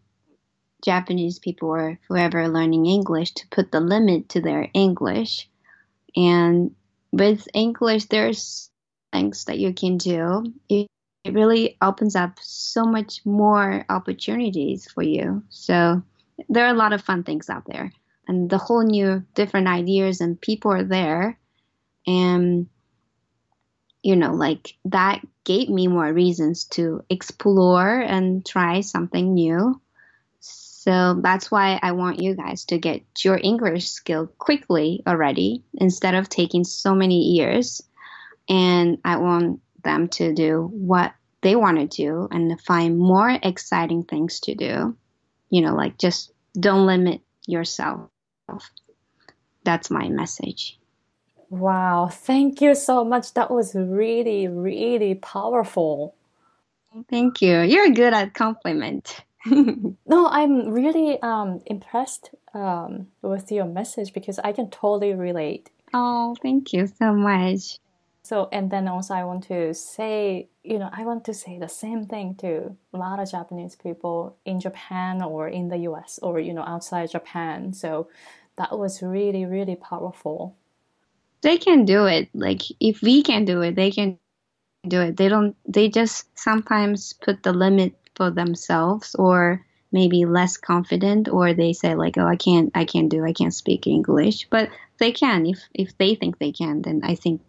Japanese 0.84 1.40
people 1.40 1.70
or 1.70 1.98
whoever 2.06 2.46
learning 2.46 2.86
English 2.86 3.32
to 3.32 3.48
put 3.48 3.72
the 3.72 3.80
limit 3.80 4.28
to 4.28 4.40
their 4.40 4.68
English. 4.74 5.48
And 6.14 6.72
with 7.10 7.48
English, 7.52 8.04
there's 8.04 8.70
things 9.12 9.46
that 9.46 9.58
you 9.58 9.74
can 9.74 9.98
do. 9.98 10.54
It, 10.68 10.86
it 11.24 11.34
really 11.34 11.76
opens 11.82 12.16
up 12.16 12.38
so 12.40 12.84
much 12.84 13.24
more 13.24 13.84
opportunities 13.88 14.90
for 14.90 15.02
you. 15.02 15.42
So 15.50 16.02
there 16.48 16.64
are 16.66 16.74
a 16.74 16.78
lot 16.78 16.92
of 16.92 17.02
fun 17.02 17.24
things 17.24 17.50
out 17.50 17.64
there, 17.66 17.92
and 18.26 18.48
the 18.48 18.58
whole 18.58 18.82
new 18.82 19.24
different 19.34 19.68
ideas 19.68 20.20
and 20.20 20.40
people 20.40 20.72
are 20.72 20.84
there, 20.84 21.38
and 22.06 22.68
you 24.02 24.16
know, 24.16 24.32
like 24.32 24.76
that 24.86 25.20
gave 25.44 25.68
me 25.68 25.86
more 25.86 26.12
reasons 26.12 26.64
to 26.64 27.04
explore 27.10 28.00
and 28.00 28.44
try 28.46 28.80
something 28.80 29.34
new. 29.34 29.80
So 30.40 31.20
that's 31.22 31.50
why 31.50 31.78
I 31.82 31.92
want 31.92 32.22
you 32.22 32.34
guys 32.34 32.64
to 32.66 32.78
get 32.78 33.02
your 33.22 33.38
English 33.42 33.88
skill 33.88 34.26
quickly 34.38 35.02
already 35.06 35.62
instead 35.74 36.14
of 36.14 36.30
taking 36.30 36.64
so 36.64 36.94
many 36.94 37.34
years. 37.34 37.82
And 38.48 38.98
I 39.04 39.16
want 39.16 39.60
them 39.82 40.08
to 40.08 40.34
do 40.34 40.68
what 40.72 41.12
they 41.42 41.56
want 41.56 41.78
to 41.78 41.86
do 41.86 42.28
and 42.30 42.60
find 42.60 42.98
more 42.98 43.30
exciting 43.42 44.04
things 44.04 44.40
to 44.40 44.54
do. 44.54 44.96
You 45.50 45.62
know, 45.62 45.74
like 45.74 45.98
just 45.98 46.32
don't 46.58 46.86
limit 46.86 47.20
yourself. 47.46 48.10
That's 49.64 49.90
my 49.90 50.08
message. 50.08 50.78
Wow, 51.50 52.08
thank 52.10 52.60
you 52.60 52.74
so 52.74 53.04
much. 53.04 53.34
That 53.34 53.50
was 53.50 53.74
really, 53.74 54.46
really 54.46 55.16
powerful. 55.16 56.14
Thank 57.08 57.42
you. 57.42 57.60
You're 57.60 57.90
good 57.90 58.14
at 58.14 58.34
compliment. 58.34 59.24
no, 59.46 60.28
I'm 60.28 60.70
really 60.70 61.20
um, 61.22 61.60
impressed 61.66 62.30
um, 62.54 63.08
with 63.22 63.50
your 63.50 63.64
message 63.64 64.12
because 64.12 64.38
I 64.38 64.52
can 64.52 64.70
totally 64.70 65.14
relate. 65.14 65.70
Oh, 65.92 66.36
thank 66.40 66.72
you 66.72 66.86
so 66.86 67.12
much. 67.14 67.78
So, 68.30 68.48
and 68.52 68.70
then 68.70 68.86
also 68.86 69.12
I 69.14 69.24
want 69.24 69.42
to 69.48 69.74
say, 69.74 70.50
you 70.62 70.78
know, 70.78 70.88
I 70.92 71.04
want 71.04 71.24
to 71.24 71.34
say 71.34 71.58
the 71.58 71.68
same 71.68 72.06
thing 72.06 72.36
to 72.36 72.76
a 72.94 72.96
lot 72.96 73.18
of 73.18 73.28
Japanese 73.28 73.74
people 73.74 74.36
in 74.44 74.60
Japan 74.60 75.20
or 75.20 75.48
in 75.48 75.66
the 75.66 75.78
US 75.90 76.20
or, 76.22 76.38
you 76.38 76.54
know, 76.54 76.62
outside 76.62 77.10
Japan. 77.10 77.72
So 77.72 78.06
that 78.56 78.78
was 78.78 79.02
really, 79.02 79.46
really 79.46 79.74
powerful. 79.74 80.54
They 81.40 81.58
can 81.58 81.84
do 81.84 82.06
it. 82.06 82.28
Like, 82.32 82.62
if 82.78 83.02
we 83.02 83.24
can 83.24 83.46
do 83.46 83.62
it, 83.62 83.74
they 83.74 83.90
can 83.90 84.16
do 84.86 85.00
it. 85.00 85.16
They 85.16 85.28
don't, 85.28 85.56
they 85.66 85.88
just 85.88 86.28
sometimes 86.38 87.14
put 87.14 87.42
the 87.42 87.52
limit 87.52 87.96
for 88.14 88.30
themselves 88.30 89.16
or 89.16 89.66
maybe 89.90 90.24
less 90.24 90.56
confident 90.56 91.28
or 91.28 91.52
they 91.52 91.72
say 91.72 91.96
like 91.96 92.16
oh 92.16 92.26
i 92.26 92.36
can't 92.36 92.70
i 92.76 92.84
can't 92.84 93.08
do 93.10 93.24
i 93.24 93.32
can't 93.32 93.52
speak 93.52 93.88
english 93.88 94.46
but 94.48 94.68
they 95.00 95.10
can 95.10 95.46
if 95.46 95.58
if 95.74 95.98
they 95.98 96.14
think 96.14 96.38
they 96.38 96.52
can 96.52 96.80
then 96.82 97.00
i 97.02 97.16
think 97.16 97.40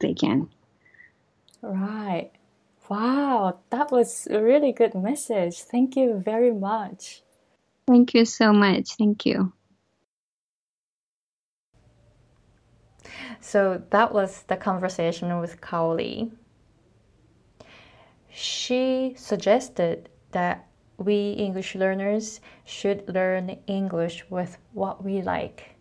they 0.00 0.14
can. 0.14 0.48
Right. 1.62 2.30
Wow 2.88 3.58
that 3.70 3.90
was 3.90 4.26
a 4.30 4.42
really 4.42 4.72
good 4.72 4.94
message. 4.94 5.60
Thank 5.60 5.96
you 5.96 6.22
very 6.24 6.52
much. 6.52 7.22
Thank 7.86 8.14
you 8.14 8.24
so 8.24 8.52
much. 8.52 8.94
Thank 8.96 9.24
you. 9.26 9.52
So 13.40 13.82
that 13.90 14.12
was 14.12 14.42
the 14.42 14.56
conversation 14.56 15.40
with 15.40 15.60
Kaoli. 15.60 16.30
She 18.30 19.14
suggested 19.16 20.08
that 20.32 20.66
we 20.98 21.30
English 21.32 21.74
learners 21.74 22.40
should 22.64 23.08
learn 23.08 23.58
English 23.66 24.24
with 24.28 24.58
what 24.72 25.04
we 25.04 25.22
like, 25.22 25.76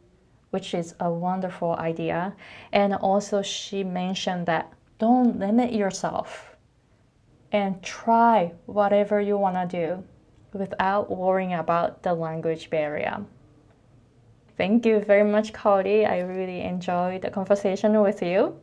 which 0.58 0.74
is 0.74 0.96
a 1.00 1.08
wonderful 1.08 1.74
idea. 1.74 2.34
And 2.72 2.96
also, 2.96 3.44
she 3.44 3.84
mentioned 3.84 4.48
that 4.48 4.74
don't 4.98 5.38
limit 5.38 5.72
yourself 5.72 6.56
and 7.52 7.84
try 7.84 8.54
whatever 8.66 9.22
you 9.22 9.38
want 9.38 9.56
to 9.56 9.68
do 9.82 10.04
without 10.58 11.16
worrying 11.16 11.54
about 11.54 12.02
the 12.02 12.16
language 12.16 12.72
barrier. 12.72 13.24
Thank 14.58 14.84
you 14.88 15.00
very 15.00 15.30
much, 15.30 15.54
Kaoli. 15.54 16.10
I 16.10 16.22
really 16.22 16.62
enjoyed 16.62 17.22
the 17.22 17.30
conversation 17.30 18.02
with 18.02 18.24
you. 18.24 18.60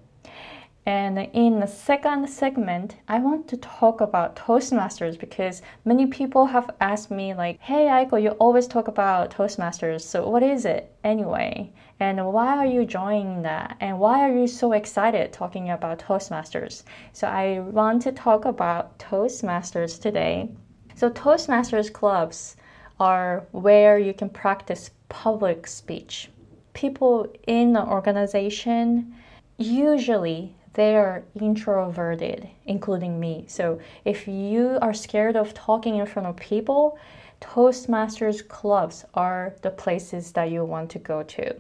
And 0.87 1.19
in 1.33 1.61
the 1.61 1.67
second 1.67 2.29
segment, 2.29 2.97
I 3.09 3.19
want 3.19 3.49
to 3.49 3.57
talk 3.57 4.03
about 4.03 4.37
Toastmasters 4.37 5.19
because 5.19 5.63
many 5.87 6.05
people 6.05 6.45
have 6.45 6.69
asked 6.79 7.11
me 7.11 7.33
like, 7.33 7.59
"Hey, 7.61 7.87
Aiko, 7.87 8.23
you 8.23 8.33
always 8.33 8.67
talk 8.67 8.87
about 8.87 9.31
Toastmasters. 9.31 10.03
So 10.03 10.29
what 10.29 10.43
is 10.43 10.67
it 10.67 10.95
anyway? 11.03 11.73
And 12.01 12.33
why 12.35 12.59
are 12.59 12.67
you 12.67 12.85
joining 12.85 13.41
that? 13.43 13.77
And 13.81 13.99
why 13.99 14.29
are 14.29 14.37
you 14.37 14.47
so 14.47 14.73
excited 14.73 15.33
talking 15.33 15.71
about 15.71 16.01
Toastmasters?" 16.01 16.83
So 17.13 17.29
I 17.29 17.61
want 17.61 18.03
to 18.03 18.13
talk 18.13 18.45
about 18.45 18.99
Toastmasters 18.99 19.99
today. 19.99 20.51
So 20.95 21.09
Toastmasters 21.09 21.91
clubs 21.91 22.57
are 23.01 23.47
where 23.53 23.99
you 23.99 24.13
can 24.13 24.29
practice 24.29 24.91
public 25.09 25.67
speech. 25.67 26.31
People 26.75 27.27
in 27.47 27.73
the 27.73 27.87
organization 27.87 29.15
usually 29.57 30.55
they're 30.75 31.25
introverted, 31.41 32.49
including 32.67 33.19
me. 33.19 33.45
So 33.49 33.79
if 34.05 34.29
you 34.29 34.79
are 34.83 34.93
scared 34.93 35.37
of 35.37 35.55
talking 35.55 35.97
in 35.97 36.07
front 36.07 36.29
of 36.29 36.37
people, 36.37 36.99
Toastmasters 37.41 38.47
clubs 38.47 39.05
are 39.15 39.55
the 39.63 39.71
places 39.71 40.33
that 40.33 40.51
you 40.51 40.65
want 40.65 40.91
to 40.91 40.99
go 40.99 41.23
to. 41.23 41.57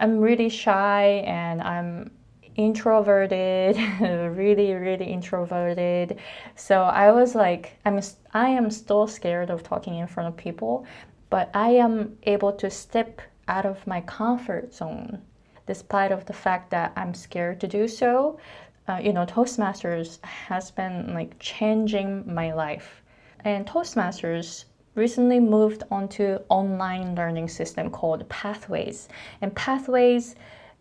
I'm 0.00 0.18
really 0.18 0.48
shy 0.48 1.24
and 1.26 1.60
I'm 1.60 2.10
introverted, 2.56 3.76
really, 4.00 4.72
really 4.72 5.06
introverted. 5.06 6.18
So 6.56 6.82
I 6.82 7.12
was 7.12 7.34
like, 7.34 7.78
I'm, 7.84 8.00
I 8.32 8.48
am 8.48 8.70
still 8.70 9.06
scared 9.06 9.50
of 9.50 9.62
talking 9.62 9.96
in 9.96 10.06
front 10.06 10.28
of 10.28 10.36
people, 10.36 10.86
but 11.30 11.50
I 11.54 11.70
am 11.70 12.16
able 12.24 12.52
to 12.52 12.70
step 12.70 13.20
out 13.46 13.66
of 13.66 13.86
my 13.86 14.00
comfort 14.02 14.74
zone 14.74 15.22
despite 15.68 16.10
of 16.10 16.24
the 16.24 16.32
fact 16.32 16.70
that 16.70 16.92
I'm 16.96 17.14
scared 17.14 17.60
to 17.60 17.68
do 17.68 17.86
so. 17.86 18.40
Uh, 18.88 18.98
you 19.00 19.12
know, 19.12 19.24
Toastmasters 19.26 20.18
has 20.24 20.72
been 20.72 21.14
like 21.14 21.38
changing 21.38 22.10
my 22.34 22.52
life. 22.52 23.02
And 23.44 23.66
Toastmasters 23.66 24.64
recently 24.96 25.38
moved 25.38 25.84
onto 25.90 26.38
online 26.48 27.14
learning 27.14 27.48
system 27.48 27.90
called 27.90 28.28
Pathways. 28.28 29.08
And 29.42 29.54
Pathways 29.54 30.34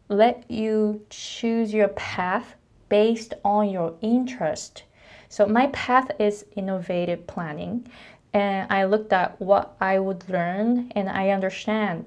let 0.10 0.50
you 0.50 1.06
choose 1.10 1.74
your 1.74 1.90
path 1.90 2.56
based 2.90 3.34
on 3.44 3.70
your 3.70 3.94
interest. 4.02 4.84
So 5.30 5.46
my 5.46 5.68
path 5.68 6.10
is 6.18 6.46
innovative 6.56 7.28
planning 7.28 7.88
and 8.34 8.72
I 8.72 8.86
looked 8.86 9.12
at 9.12 9.40
what 9.42 9.76
I 9.82 10.00
would 10.00 10.30
learn 10.30 10.92
and 10.96 11.10
I 11.10 11.30
understand 11.32 12.06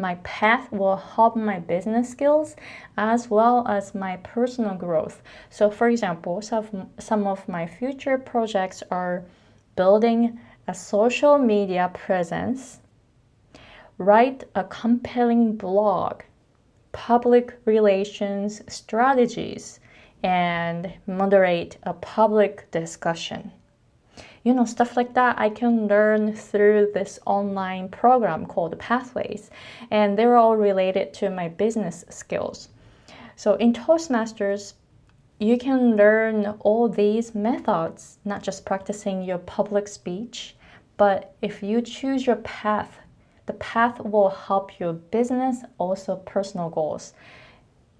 my 0.00 0.16
path 0.22 0.70
will 0.72 0.96
help 0.96 1.36
my 1.36 1.58
business 1.58 2.08
skills 2.08 2.56
as 2.96 3.28
well 3.28 3.66
as 3.68 3.94
my 3.94 4.16
personal 4.18 4.74
growth. 4.74 5.22
So, 5.50 5.70
for 5.70 5.88
example, 5.88 6.40
some, 6.42 6.90
some 6.98 7.26
of 7.26 7.48
my 7.48 7.66
future 7.66 8.18
projects 8.18 8.82
are 8.90 9.24
building 9.76 10.38
a 10.66 10.74
social 10.74 11.38
media 11.38 11.90
presence, 11.94 12.80
write 13.98 14.44
a 14.54 14.64
compelling 14.64 15.56
blog, 15.56 16.22
public 16.92 17.58
relations 17.64 18.62
strategies, 18.68 19.80
and 20.22 20.92
moderate 21.06 21.76
a 21.84 21.92
public 21.94 22.70
discussion 22.70 23.52
you 24.44 24.54
know, 24.54 24.64
stuff 24.64 24.96
like 24.96 25.14
that 25.14 25.38
I 25.38 25.50
can 25.50 25.86
learn 25.88 26.34
through 26.34 26.90
this 26.94 27.18
online 27.26 27.88
program 27.88 28.46
called 28.46 28.78
Pathways. 28.78 29.50
And 29.90 30.18
they're 30.18 30.36
all 30.36 30.56
related 30.56 31.12
to 31.14 31.30
my 31.30 31.48
business 31.48 32.04
skills. 32.08 32.68
So 33.36 33.54
in 33.54 33.72
Toastmasters, 33.72 34.74
you 35.38 35.56
can 35.56 35.96
learn 35.96 36.46
all 36.60 36.88
these 36.88 37.34
methods, 37.34 38.18
not 38.24 38.42
just 38.42 38.64
practicing 38.64 39.22
your 39.22 39.38
public 39.38 39.86
speech, 39.86 40.56
but 40.96 41.34
if 41.40 41.62
you 41.62 41.80
choose 41.80 42.26
your 42.26 42.36
path, 42.36 42.98
the 43.46 43.52
path 43.54 44.00
will 44.00 44.30
help 44.30 44.80
your 44.80 44.92
business, 44.92 45.62
also 45.78 46.16
personal 46.16 46.68
goals. 46.68 47.14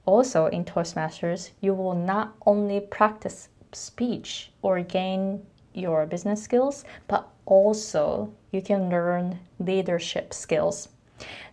Also, 0.04 0.46
in 0.46 0.64
Toastmasters, 0.64 1.50
you 1.60 1.74
will 1.74 1.94
not 1.94 2.34
only 2.44 2.80
practice 2.80 3.48
speech 3.72 4.50
or 4.62 4.80
gain 4.80 5.46
your 5.78 6.06
business 6.06 6.42
skills, 6.42 6.84
but 7.06 7.28
also 7.46 8.32
you 8.50 8.60
can 8.60 8.90
learn 8.90 9.38
leadership 9.58 10.34
skills. 10.34 10.88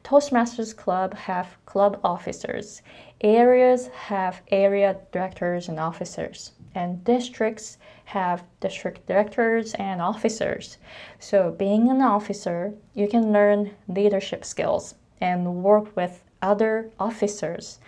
Toastmasters 0.03 0.75
Club 0.75 1.13
have 1.15 1.57
club 1.65 1.99
officers. 2.03 2.81
Areas 3.21 3.87
have 3.87 4.41
area 4.51 4.97
directors 5.11 5.69
and 5.69 5.79
officers. 5.79 6.51
and 6.75 7.03
districts 7.05 7.77
have 8.03 8.43
district 8.59 9.07
directors 9.07 9.73
and 9.75 10.01
officers. 10.01 10.77
So, 11.19 11.51
being 11.51 11.89
an 11.89 12.01
officer, 12.01 12.73
you 12.93 13.07
can 13.07 13.31
learn 13.31 13.71
leadership 13.87 14.43
skills 14.43 14.95
and 15.21 15.63
work 15.63 15.95
with 15.95 16.21
other 16.41 16.91
officers. 16.99 17.79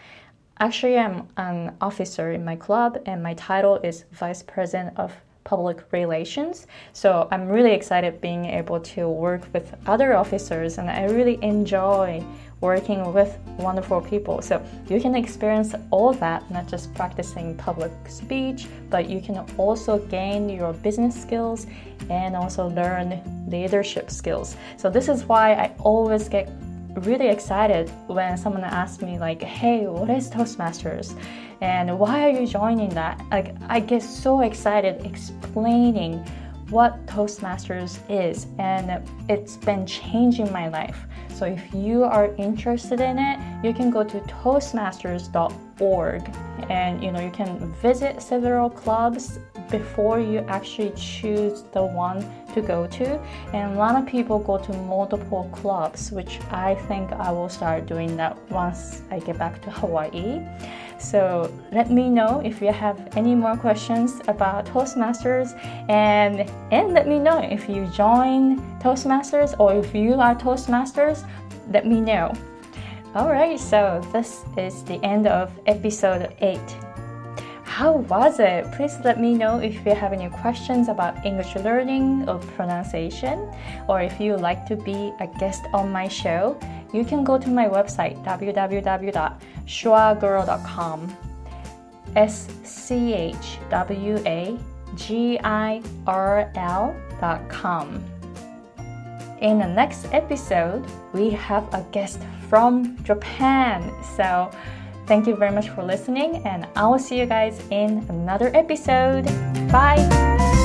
Actually, 0.60 0.98
I'm 0.98 1.28
an 1.36 1.76
officer 1.82 2.32
in 2.32 2.46
my 2.46 2.56
club, 2.56 2.98
and 3.06 3.22
my 3.22 3.34
title 3.36 3.76
is 3.84 4.06
Vice 4.12 4.42
President 4.42 4.98
of 4.98 5.14
Public 5.48 5.80
Relations. 5.94 6.68
So 6.92 7.30
I'm 7.32 7.48
really 7.48 7.72
excited 7.72 8.20
being 8.20 8.44
able 8.60 8.82
to 8.94 9.08
work 9.08 9.44
with 9.54 9.74
other 9.86 10.14
officers, 10.14 10.78
and 10.78 10.90
I 10.90 11.06
really 11.06 11.40
enjoy 11.42 12.22
working 12.60 13.14
with 13.14 13.38
wonderful 13.58 14.02
people. 14.02 14.42
So 14.42 14.62
you 14.90 15.00
can 15.00 15.16
experience 15.16 15.74
all 15.90 16.12
that, 16.14 16.52
not 16.52 16.68
just 16.68 16.94
practicing 16.96 17.56
public 17.56 17.94
speech, 18.10 18.68
but 18.90 19.10
you 19.10 19.22
can 19.22 19.38
also 19.58 20.00
gain 20.08 20.50
your 20.50 20.74
business 20.74 21.16
skills 21.16 21.66
and 22.10 22.36
also 22.36 22.68
learn 22.68 23.08
leadership 23.48 24.12
skills. 24.12 24.58
So 24.76 24.90
this 24.90 25.08
is 25.08 25.24
why 25.26 25.54
I 25.54 25.74
always 25.80 26.28
get 26.28 26.50
really 27.02 27.28
excited 27.28 27.90
when 28.08 28.38
someone 28.38 28.64
asks 28.64 29.02
me 29.02 29.20
like, 29.20 29.42
"Hey, 29.42 29.88
what 29.88 30.10
is 30.10 30.30
Toastmasters?" 30.30 31.16
and 31.62 31.98
why 31.98 32.30
are 32.30 32.30
you 32.30 32.46
joining 32.46 32.90
that? 32.90 33.20
Like, 33.32 33.56
I 33.68 33.80
get 33.80 34.04
so 34.04 34.42
excited 34.42 35.06
explaining 35.06 36.24
what 36.70 37.06
Toastmasters 37.08 38.00
is, 38.10 38.48
and 38.60 39.04
it's 39.30 39.58
been 39.58 39.86
changing 39.86 40.52
my 40.52 40.68
life. 40.68 41.08
So 41.38 41.46
if 41.46 41.72
you 41.72 42.04
are 42.04 42.34
interested 42.38 43.00
in 43.00 43.20
it, 43.20 43.40
you 43.64 43.72
can 43.72 43.92
go 43.92 44.04
to 44.04 44.20
toastmasters.org 44.22 46.36
and 46.70 47.04
you 47.04 47.12
know 47.12 47.20
you 47.20 47.30
can 47.30 47.72
visit 47.74 48.24
several 48.24 48.72
clubs 48.72 49.38
before 49.70 50.20
you 50.20 50.40
actually 50.48 50.94
choose 50.96 51.62
the 51.74 51.84
one 51.84 52.26
to 52.56 52.62
go 52.62 52.88
to. 52.88 53.20
And 53.54 53.76
a 53.76 53.78
lot 53.78 53.96
of 53.96 54.08
people 54.08 54.40
go 54.40 54.58
to 54.58 54.74
multiple 54.74 55.48
clubs, 55.54 56.12
which 56.12 56.40
I 56.50 56.74
think 56.88 57.12
I 57.12 57.32
will 57.32 57.50
start 57.50 57.86
doing 57.86 58.18
that 58.18 58.36
once 58.50 59.04
I 59.12 59.20
get 59.20 59.38
back 59.38 59.62
to 59.64 59.70
Hawaii. 59.70 60.42
So 60.98 61.54
let 61.72 61.92
me 61.92 62.10
know 62.10 62.42
if 62.44 62.62
you 62.62 62.72
have 62.72 63.16
any 63.16 63.36
more 63.36 63.56
questions 63.56 64.20
about 64.28 64.66
Toastmasters 64.66 65.54
and 65.90 66.50
and 66.72 66.94
let 66.94 67.08
me 67.08 67.20
know 67.20 67.38
if 67.38 67.70
you 67.70 67.86
join 67.88 68.77
Toastmasters 68.80 69.54
or 69.60 69.76
if 69.76 69.94
you 69.94 70.16
are 70.16 70.34
Toastmasters, 70.36 71.24
let 71.72 71.86
me 71.86 72.02
know. 72.02 72.34
Alright, 73.16 73.60
so 73.60 74.02
this 74.14 74.44
is 74.58 74.84
the 74.84 75.00
end 75.04 75.28
of 75.28 75.52
episode 75.66 76.34
8. 76.40 76.60
How 77.64 77.98
was 78.10 78.40
it? 78.40 78.72
Please 78.72 78.98
let 79.04 79.20
me 79.20 79.36
know 79.36 79.60
if 79.60 79.86
you 79.86 79.94
have 79.94 80.12
any 80.12 80.30
questions 80.30 80.88
about 80.88 81.24
English 81.24 81.56
learning 81.58 82.28
or 82.28 82.40
pronunciation, 82.58 83.48
or 83.88 84.02
if 84.02 84.20
you 84.20 84.32
would 84.32 84.42
like 84.42 84.66
to 84.66 84.76
be 84.76 85.14
a 85.20 85.28
guest 85.40 85.62
on 85.74 85.92
my 85.92 86.08
show, 86.08 86.58
you 86.92 87.06
can 87.06 87.24
go 87.24 87.38
to 87.38 87.50
my 87.50 87.68
website 87.68 88.18
www.schwagirl.com. 88.26 91.18
S 92.16 92.48
C 92.64 93.14
H 93.14 93.60
W 93.70 94.18
A 94.26 94.58
G 94.96 95.38
I 95.44 95.84
R 96.08 96.50
L.com. 96.56 98.17
In 99.40 99.60
the 99.60 99.68
next 99.68 100.08
episode, 100.12 100.86
we 101.14 101.30
have 101.32 101.64
a 101.74 101.86
guest 101.92 102.20
from 102.50 102.98
Japan. 103.04 103.92
So 104.16 104.50
Thank 105.08 105.26
you 105.26 105.38
very 105.38 105.52
much 105.52 105.70
for 105.70 105.84
listening, 105.84 106.46
and 106.46 106.68
I 106.76 106.86
will 106.86 107.00
see 107.00 107.18
you 107.18 107.26
guys 107.26 107.62
in 107.72 108.06
another 108.10 108.52
episode. 108.54 109.24
Bye! 109.72 110.57